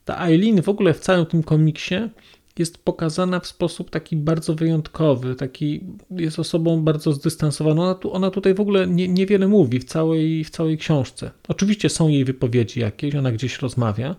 Ta 0.05 0.27
Eileen 0.27 0.61
w 0.61 0.69
ogóle 0.69 0.93
w 0.93 0.99
całym 0.99 1.25
tym 1.25 1.43
komiksie 1.43 1.95
jest 2.57 2.83
pokazana 2.83 3.39
w 3.39 3.47
sposób 3.47 3.89
taki 3.89 4.15
bardzo 4.15 4.55
wyjątkowy, 4.55 5.35
taki 5.35 5.83
jest 6.11 6.39
osobą 6.39 6.81
bardzo 6.81 7.13
zdystansowaną. 7.13 7.81
Ona, 7.81 7.95
tu, 7.95 8.13
ona 8.13 8.31
tutaj 8.31 8.53
w 8.53 8.59
ogóle 8.59 8.87
nie, 8.87 9.07
niewiele 9.07 9.47
mówi 9.47 9.79
w 9.79 9.83
całej, 9.83 10.43
w 10.43 10.49
całej 10.49 10.77
książce. 10.77 11.31
Oczywiście 11.47 11.89
są 11.89 12.07
jej 12.07 12.25
wypowiedzi 12.25 12.79
jakieś, 12.79 13.15
ona 13.15 13.31
gdzieś 13.31 13.59
rozmawia, 13.59 14.15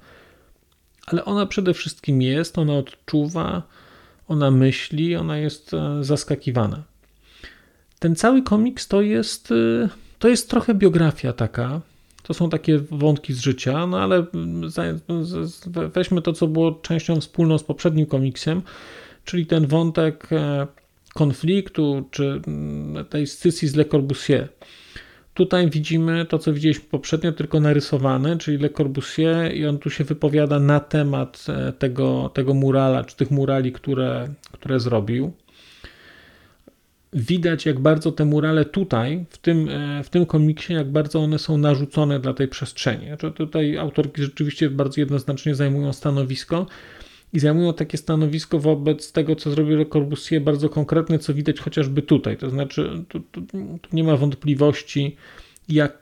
ale 1.07 1.25
ona 1.25 1.47
przede 1.47 1.75
wszystkim 1.75 2.23
jest, 2.23 2.59
ona 2.59 2.75
odczuwa, 2.75 3.62
ona 4.29 4.51
myśli, 4.51 5.16
ona 5.16 5.38
jest 5.38 5.75
e, 5.75 6.05
zaskakiwana 6.05 6.94
ten 8.05 8.17
cały 8.17 8.43
komiks 8.43 8.88
to 8.88 9.03
jest, 9.03 9.51
y, 9.51 9.88
to 10.19 10.29
jest 10.29 10.51
trochę 10.51 10.75
biografia 10.75 11.33
taka. 11.33 11.81
To 12.23 12.35
są 12.35 12.51
takie 12.51 12.79
wątki 12.79 13.33
z 13.33 13.40
życia, 13.40 13.87
no 13.87 14.01
ale 14.01 14.25
weźmy 15.95 16.23
to, 16.23 16.33
co 16.33 16.47
było 16.47 16.73
częścią 16.73 17.21
wspólną 17.21 17.59
z 17.59 17.64
poprzednim 17.64 18.07
komiksem, 18.07 18.62
czyli 19.25 19.47
ten 19.47 19.67
wątek 19.67 20.29
e, 20.33 20.67
konfliktu, 21.14 22.05
czy 22.11 22.40
mm, 22.47 23.05
tej 23.05 23.27
scysji 23.27 23.69
z 23.69 23.77
Le 23.77 23.85
Corbusier. 23.85 24.49
Tutaj 25.35 25.71
widzimy 25.71 26.27
to, 26.27 26.38
co 26.38 26.53
widzieliśmy 26.53 26.85
poprzednio, 26.90 27.33
tylko 27.33 27.61
narysowane, 27.61 28.38
czyli 28.38 28.59
Le 28.59 28.71
Corbusier, 28.71 29.57
i 29.57 29.67
on 29.67 29.79
tu 29.79 29.90
się 29.90 30.05
wypowiada 30.05 30.59
na 30.59 30.81
temat 30.81 31.47
e, 31.49 31.73
tego, 31.73 32.31
tego 32.35 32.55
murala, 32.55 33.05
czy 33.05 33.17
tych 33.17 33.31
murali, 33.31 33.73
które, 33.73 34.29
które 34.53 34.81
zrobił. 34.81 35.33
Widać, 37.14 37.66
jak 37.66 37.81
bardzo 37.81 38.12
te 38.12 38.24
murale 38.24 38.64
tutaj, 38.64 39.24
w 39.31 39.38
tym, 39.38 39.68
e, 39.68 40.05
w 40.05 40.11
tym 40.11 40.27
komiksie, 40.27 40.72
jak 40.72 40.90
bardzo 40.90 41.20
one 41.20 41.38
są 41.38 41.59
narzucone 41.59 42.20
dla 42.20 42.35
tej 42.35 42.48
przestrzeni. 42.48 43.07
Znaczy 43.07 43.31
tutaj 43.31 43.79
autorki 43.79 44.22
rzeczywiście 44.22 44.70
bardzo 44.70 45.00
jednoznacznie 45.00 45.55
zajmują 45.55 45.92
stanowisko 45.92 46.66
i 47.33 47.38
zajmują 47.38 47.74
takie 47.74 47.98
stanowisko 47.98 48.59
wobec 48.59 49.12
tego, 49.12 49.37
co 49.37 49.50
zrobił 49.50 49.77
Le 49.77 49.87
Corbusier, 49.87 50.42
bardzo 50.42 50.68
konkretne, 50.68 51.18
co 51.18 51.35
widać 51.35 51.61
chociażby 51.61 52.03
tutaj. 52.03 52.37
To 52.37 52.50
znaczy, 52.50 53.05
tu, 53.09 53.20
tu, 53.20 53.42
tu 53.83 53.88
nie 53.92 54.05
ma 54.05 54.16
wątpliwości, 54.16 55.16
jak, 55.68 55.98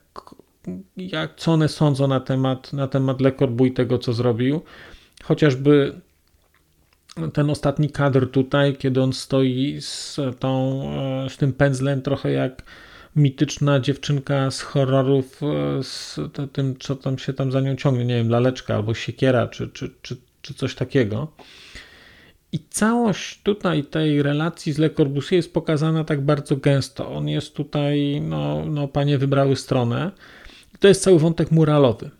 jak, 0.96 1.34
co 1.36 1.52
one 1.52 1.68
sądzą 1.68 2.08
na 2.08 2.20
temat, 2.20 2.72
na 2.72 2.88
temat 2.88 3.20
Le 3.20 3.32
Corbusier 3.32 3.72
i 3.72 3.74
tego, 3.74 3.98
co 3.98 4.12
zrobił. 4.12 4.60
Chociażby 5.22 6.00
ten 7.32 7.50
ostatni 7.50 7.90
kadr 7.90 8.30
tutaj, 8.30 8.76
kiedy 8.76 9.02
on 9.02 9.12
stoi 9.12 9.76
z, 9.80 10.20
tą, 10.38 10.82
z 11.28 11.36
tym 11.36 11.52
pędzlem, 11.52 12.02
trochę 12.02 12.32
jak 12.32 12.62
mityczna 13.16 13.80
dziewczynka 13.80 14.50
z 14.50 14.60
horrorów, 14.60 15.40
z 15.82 16.20
tym, 16.52 16.76
co 16.78 16.96
tam 16.96 17.18
się 17.18 17.32
tam 17.32 17.52
za 17.52 17.60
nią 17.60 17.76
ciągnie, 17.76 18.04
nie 18.04 18.14
wiem, 18.14 18.28
laleczka 18.28 18.74
albo 18.74 18.94
siekiera, 18.94 19.48
czy, 19.48 19.68
czy, 19.68 19.90
czy 20.02 20.16
czy 20.42 20.54
coś 20.54 20.74
takiego. 20.74 21.32
I 22.52 22.58
całość 22.70 23.42
tutaj 23.42 23.84
tej 23.84 24.22
relacji 24.22 24.72
z 24.72 24.78
Le 24.78 24.90
Corbusier 24.90 25.36
jest 25.36 25.54
pokazana 25.54 26.04
tak 26.04 26.20
bardzo 26.20 26.56
gęsto. 26.56 27.12
On 27.12 27.28
jest 27.28 27.54
tutaj, 27.54 28.20
no, 28.20 28.64
no 28.66 28.88
panie 28.88 29.18
wybrały 29.18 29.56
stronę. 29.56 30.10
To 30.80 30.88
jest 30.88 31.02
cały 31.02 31.18
wątek 31.18 31.50
muralowy. 31.50 32.10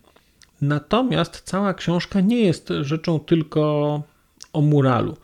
Natomiast 0.61 1.41
cała 1.41 1.73
książka 1.73 2.21
nie 2.21 2.39
jest 2.41 2.69
rzeczą 2.81 3.19
tylko 3.19 4.03
o 4.53 4.61
muralu. 4.61 5.17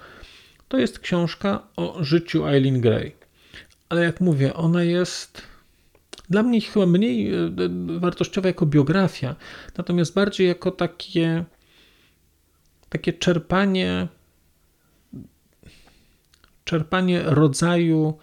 To 0.68 0.78
jest 0.78 1.00
książka 1.00 1.68
o 1.76 2.04
życiu 2.04 2.48
Eileen 2.48 2.82
Gray. 2.82 3.12
Ale 3.90 4.04
jak 4.04 4.22
mówię, 4.22 4.54
ona 4.54 4.84
jest 4.84 5.42
dla 6.30 6.44
mnie 6.44 6.62
chyba 6.62 6.86
mniej 6.86 7.34
e, 7.34 7.50
wartościowa 8.00 8.48
jako 8.48 8.66
biografia, 8.66 9.36
natomiast 9.78 10.14
bardziej 10.14 10.48
jako 10.48 10.72
takie 10.72 11.46
takie 12.90 13.14
czerpanie, 13.14 14.08
czerpanie 16.64 17.22
rodzaju 17.24 18.18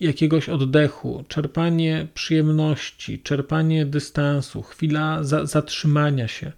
jakiegoś 0.00 0.48
oddechu, 0.48 1.24
czerpanie 1.28 2.08
przyjemności, 2.14 3.18
czerpanie 3.18 3.86
dystansu, 3.86 4.62
chwila 4.62 5.24
za, 5.24 5.46
zatrzymania 5.46 6.28
się. 6.28 6.52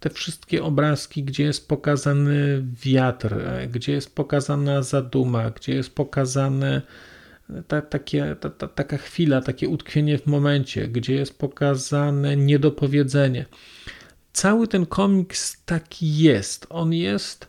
Te 0.00 0.10
wszystkie 0.10 0.64
obrazki, 0.64 1.24
gdzie 1.24 1.44
jest 1.44 1.68
pokazany 1.68 2.64
wiatr, 2.82 3.34
gdzie 3.72 3.92
jest 3.92 4.14
pokazana 4.14 4.82
zaduma, 4.82 5.50
gdzie 5.50 5.74
jest 5.74 5.94
pokazane 5.94 6.82
ta, 7.68 7.82
takie, 7.82 8.36
ta, 8.40 8.50
ta, 8.50 8.68
taka 8.68 8.96
chwila, 8.96 9.40
takie 9.40 9.68
utkwienie 9.68 10.18
w 10.18 10.26
momencie, 10.26 10.88
gdzie 10.88 11.14
jest 11.14 11.38
pokazane 11.38 12.36
niedopowiedzenie 12.36 13.44
cały 14.38 14.68
ten 14.68 14.86
komiks 14.86 15.64
taki 15.64 16.18
jest. 16.18 16.66
On 16.70 16.92
jest 16.92 17.48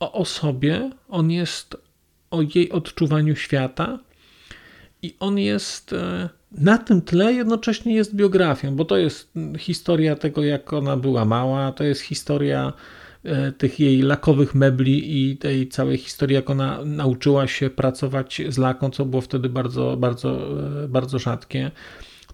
o 0.00 0.12
osobie, 0.12 0.90
on 1.08 1.30
jest 1.30 1.76
o 2.30 2.42
jej 2.54 2.72
odczuwaniu 2.72 3.36
świata 3.36 3.98
i 5.02 5.16
on 5.20 5.38
jest 5.38 5.92
e, 5.92 6.28
na 6.58 6.78
tym 6.78 7.02
tle 7.02 7.32
jednocześnie 7.32 7.94
jest 7.94 8.14
biografią, 8.14 8.76
bo 8.76 8.84
to 8.84 8.96
jest 8.96 9.32
historia 9.58 10.16
tego, 10.16 10.44
jak 10.44 10.72
ona 10.72 10.96
była 10.96 11.24
mała, 11.24 11.72
to 11.72 11.84
jest 11.84 12.00
historia 12.00 12.72
e, 13.24 13.52
tych 13.52 13.80
jej 13.80 14.02
lakowych 14.02 14.54
mebli 14.54 15.30
i 15.30 15.36
tej 15.36 15.68
całej 15.68 15.96
historii, 15.96 16.34
jak 16.34 16.50
ona 16.50 16.84
nauczyła 16.84 17.46
się 17.46 17.70
pracować 17.70 18.42
z 18.48 18.58
laką, 18.58 18.90
co 18.90 19.04
było 19.04 19.22
wtedy 19.22 19.48
bardzo, 19.48 19.96
bardzo, 19.96 20.60
e, 20.84 20.88
bardzo 20.88 21.18
rzadkie. 21.18 21.70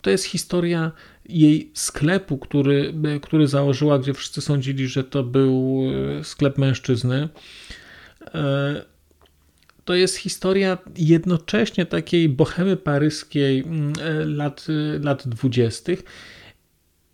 To 0.02 0.10
jest 0.10 0.24
historia 0.24 0.92
jej 1.28 1.70
sklepu, 1.74 2.38
który, 2.38 2.94
który 3.22 3.48
założyła, 3.48 3.98
gdzie 3.98 4.14
wszyscy 4.14 4.40
sądzili, 4.40 4.88
że 4.88 5.04
to 5.04 5.22
był 5.22 5.82
e, 6.20 6.24
sklep 6.24 6.58
mężczyzny. 6.58 7.28
E, 9.80 9.82
to 9.84 9.94
jest 9.94 10.16
historia 10.16 10.78
jednocześnie 10.96 11.86
takiej 11.86 12.28
bohemy 12.28 12.76
paryskiej 12.76 13.60
mm, 13.60 13.92
e, 14.02 14.24
lat, 14.24 14.66
lat 15.02 15.28
20. 15.28 15.92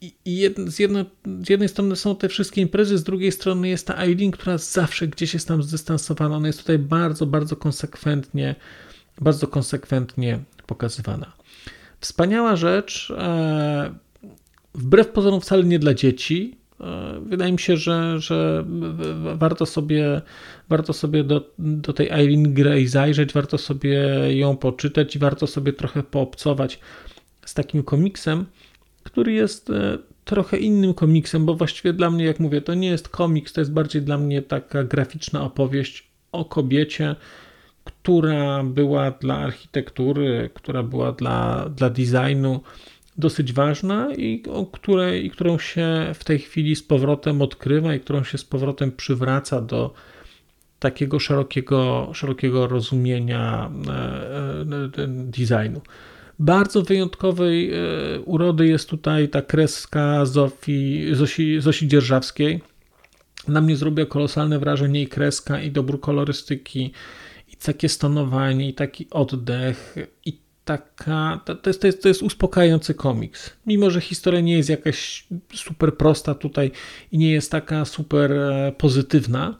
I 0.01 0.15
jedno, 0.25 0.71
z, 0.71 0.79
jedno, 0.79 1.05
z, 1.45 1.49
jednej 1.49 1.69
strony 1.69 1.97
są 1.97 2.17
te 2.17 2.29
wszystkie 2.29 2.61
imprezy, 2.61 2.99
z 2.99 3.05
drugiej 3.05 3.33
strony 3.33 3.69
jest 3.69 3.87
ta 3.87 4.03
Eileen, 4.03 4.31
która 4.31 4.59
zawsze 4.59 5.09
gdzieś 5.09 5.35
jest 5.35 5.49
tam 5.49 5.63
zdystansowana. 5.63 6.37
Ona 6.37 6.47
jest 6.47 6.59
tutaj 6.59 6.79
bardzo, 6.79 7.27
bardzo 7.27 7.57
konsekwentnie, 7.57 8.55
bardzo 9.21 9.47
konsekwentnie 9.47 10.39
pokazywana. 10.67 11.33
Wspaniała 12.01 12.57
rzecz, 12.57 13.13
e, 13.19 13.95
wbrew 14.75 15.09
pozorom 15.09 15.41
wcale 15.41 15.65
nie 15.65 15.79
dla 15.79 15.95
dzieci. 15.95 16.57
E, 16.81 17.21
wydaje 17.27 17.53
mi 17.53 17.59
się, 17.59 17.77
że, 17.77 18.21
że 18.21 18.65
warto 19.35 19.67
sobie, 19.67 20.23
warto 20.69 20.93
sobie 20.93 21.25
do, 21.25 21.51
do 21.59 21.93
tej 21.93 22.07
Irene 22.07 22.49
Grey 22.49 22.87
zajrzeć, 22.87 23.33
warto 23.33 23.59
sobie 23.59 23.99
ją 24.29 24.57
poczytać 24.57 25.17
i 25.17 25.19
warto 25.19 25.47
sobie 25.47 25.73
trochę 25.73 26.03
poobcować 26.03 26.81
z 27.45 27.55
takim 27.55 27.83
komiksem, 27.83 28.47
który 29.03 29.33
jest 29.33 29.71
e, 29.71 29.99
trochę 30.25 30.59
innym 30.59 30.95
komiksem, 30.95 31.47
bo 31.47 31.55
właściwie 31.55 31.93
dla 31.93 32.11
mnie, 32.11 32.25
jak 32.25 32.41
mówię, 32.41 32.61
to 32.61 32.75
nie 32.75 32.89
jest 32.89 33.09
komiks, 33.09 33.53
to 33.53 33.61
jest 33.61 33.73
bardziej 33.73 34.03
dla 34.03 34.19
mnie 34.19 34.43
taka 34.43 34.85
graficzna 34.85 35.43
opowieść 35.43 36.09
o 36.33 36.45
kobiecie, 36.45 37.17
która 37.85 38.65
była 38.65 39.11
dla 39.11 39.37
architektury, 39.37 40.51
która 40.55 40.83
była 40.83 41.13
dla, 41.13 41.69
dla 41.69 41.91
designu 41.91 42.61
dosyć 43.19 43.53
ważna 43.53 44.15
i 44.15 44.43
o 44.51 44.67
której, 44.67 45.27
i 45.27 45.31
którą 45.31 45.59
się 45.59 46.13
w 46.15 46.25
tej 46.25 46.39
chwili 46.39 46.77
z 46.77 46.83
powrotem 46.83 47.43
odkrywa 47.43 47.95
i 47.95 48.01
którą 48.01 48.25
się 48.25 48.39
z 48.39 48.45
powrotem 48.45 48.93
przywraca 48.93 49.61
do 49.61 49.95
takiego 50.79 51.19
szerokiego, 51.19 52.11
szerokiego 52.15 52.67
rozumienia 52.67 53.71
e, 53.89 55.03
e, 55.03 55.09
designu. 55.09 55.81
Bardzo 56.39 56.83
wyjątkowej 56.83 57.71
e, 57.71 57.77
urody 58.21 58.67
jest 58.67 58.89
tutaj 58.89 59.29
ta 59.29 59.43
kreska 59.43 60.25
Zofii, 60.27 61.09
Zosi, 61.13 61.61
Zosi 61.61 61.89
Dzierżawskiej. 61.89 62.61
Na 63.49 63.61
mnie 63.61 63.77
zrobiła 63.77 64.07
kolosalne 64.07 64.59
wrażenie 64.59 65.03
i 65.03 65.07
kreska, 65.07 65.61
i 65.61 65.71
dobór 65.71 66.01
kolorystyki, 66.01 66.93
i 67.53 67.57
takie 67.57 67.89
stonowanie, 67.89 68.69
i 68.69 68.75
taki 68.75 69.07
oddech, 69.11 69.97
i 70.25 70.39
taka, 70.67 71.41
to, 71.45 71.71
jest, 71.71 71.81
to, 71.81 71.87
jest, 71.87 72.03
to 72.03 72.09
jest 72.09 72.23
uspokajający 72.23 72.95
komiks. 72.95 73.51
Mimo, 73.67 73.91
że 73.91 74.01
historia 74.01 74.41
nie 74.41 74.57
jest 74.57 74.69
jakaś 74.69 75.27
super 75.55 75.97
prosta 75.97 76.35
tutaj 76.35 76.71
i 77.13 77.19
nie 77.19 77.33
jest 77.33 77.51
taka 77.51 77.85
super 77.85 78.33
e, 78.33 78.73
pozytywna, 78.79 79.59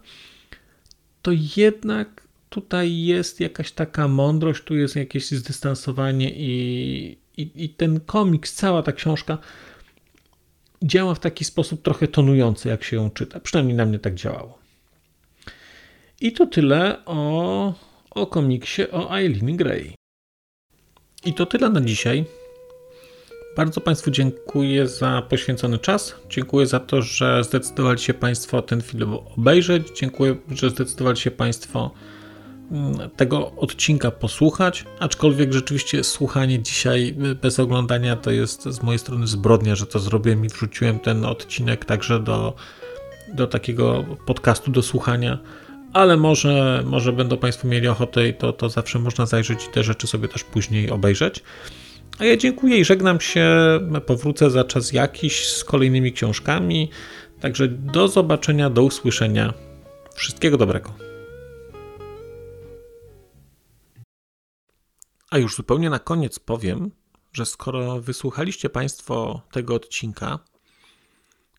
to 1.23 1.31
jednak 1.57 2.27
tutaj 2.49 2.97
jest 2.97 3.41
jakaś 3.41 3.73
taka 3.73 4.09
mądrość, 4.09 4.65
tu 4.65 4.77
jest 4.77 4.97
jakieś 4.97 5.31
zdystansowanie 5.31 6.31
i, 6.31 7.19
i, 7.37 7.51
i 7.55 7.69
ten 7.69 8.01
komiks, 8.01 8.55
cała 8.55 8.83
ta 8.83 8.93
książka 8.93 9.39
działa 10.83 11.15
w 11.15 11.21
taki 11.21 11.45
sposób 11.45 11.83
trochę 11.83 12.09
tonujący, 12.09 12.69
jak 12.69 12.85
się 12.85 12.97
ją 12.97 13.11
czyta. 13.11 13.41
Przynajmniej 13.41 13.77
na 13.77 13.87
mnie 13.87 13.99
tak 13.99 14.15
działało. 14.15 14.59
I 16.21 16.33
to 16.33 16.47
tyle 16.47 17.05
o, 17.05 17.75
o 18.11 18.27
komiksie 18.27 18.83
o 18.91 19.17
Eileen 19.17 19.57
Gray. 19.57 19.95
I 21.27 21.35
to 21.35 21.47
tyle 21.47 21.71
na 21.71 21.81
dzisiaj. 21.81 22.25
Bardzo 23.57 23.81
Państwu 23.81 24.11
dziękuję 24.11 24.89
za 24.89 25.23
poświęcony 25.29 25.79
czas. 25.79 26.15
Dziękuję 26.31 26.67
za 26.67 26.81
to, 26.81 27.03
że 27.03 27.45
zdecydowali 27.45 27.99
się 27.99 28.15
Państwo 28.15 28.63
ten 28.63 28.83
film 28.83 29.15
obejrzeć. 29.37 29.99
Dziękuję, 29.99 30.37
że 30.51 30.71
zdecydowali 30.71 31.17
się 31.17 31.31
Państwo 31.31 31.91
mm, 32.71 33.11
tego 33.11 33.53
odcinka 33.57 34.11
posłuchać. 34.11 34.85
Aczkolwiek 34.99 35.53
rzeczywiście 35.53 36.05
słuchanie 36.05 36.63
dzisiaj 36.63 37.15
bez 37.43 37.61
oglądania 37.61 38.17
to 38.17 38.31
jest 38.31 38.63
z 38.63 38.83
mojej 38.83 38.99
strony 38.99 39.27
zbrodnia, 39.27 39.77
że 39.77 39.87
to 39.87 39.99
zrobiłem 39.99 40.45
i 40.45 40.49
wrzuciłem 40.49 40.99
ten 40.99 41.25
odcinek 41.25 41.85
także 41.85 42.21
do, 42.21 42.55
do 43.35 43.47
takiego 43.47 44.05
podcastu 44.27 44.71
do 44.71 44.83
słuchania 44.83 45.39
ale 45.97 46.17
może, 46.17 46.83
może 46.87 47.13
będą 47.13 47.37
Państwo 47.37 47.69
mieli 47.69 47.89
ochotę 47.89 48.29
i 48.29 48.35
to, 48.35 48.53
to 48.53 48.69
zawsze 48.69 48.99
można 48.99 49.27
zajrzeć 49.27 49.65
i 49.65 49.69
te 49.69 49.83
rzeczy 49.83 50.07
sobie 50.07 50.29
też 50.29 50.45
później 50.45 50.91
obejrzeć. 50.91 51.43
A 52.19 52.25
ja 52.25 52.37
dziękuję 52.37 52.79
i 52.79 52.85
żegnam 52.85 53.21
się. 53.21 53.47
Powrócę 54.07 54.51
za 54.51 54.65
czas 54.65 54.93
jakiś 54.93 55.49
z 55.49 55.65
kolejnymi 55.65 56.13
książkami. 56.13 56.91
Także 57.41 57.69
do 57.69 58.09
zobaczenia, 58.09 58.71
do 58.71 58.83
usłyszenia. 58.83 59.55
Wszystkiego 60.15 60.57
dobrego. 60.57 60.95
A 65.31 65.39
już 65.39 65.57
zupełnie 65.57 65.91
na 65.91 65.99
koniec 65.99 66.39
powiem, 66.39 66.91
że 67.33 67.47
skoro 67.47 68.01
wysłuchaliście 68.01 68.71
Państwo 68.71 69.43
tego 69.53 69.75
odcinka, 69.75 70.39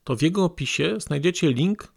to 0.04 0.16
w 0.16 0.22
jego 0.22 0.44
opisie 0.44 0.96
znajdziecie 1.00 1.54
link 1.54 1.97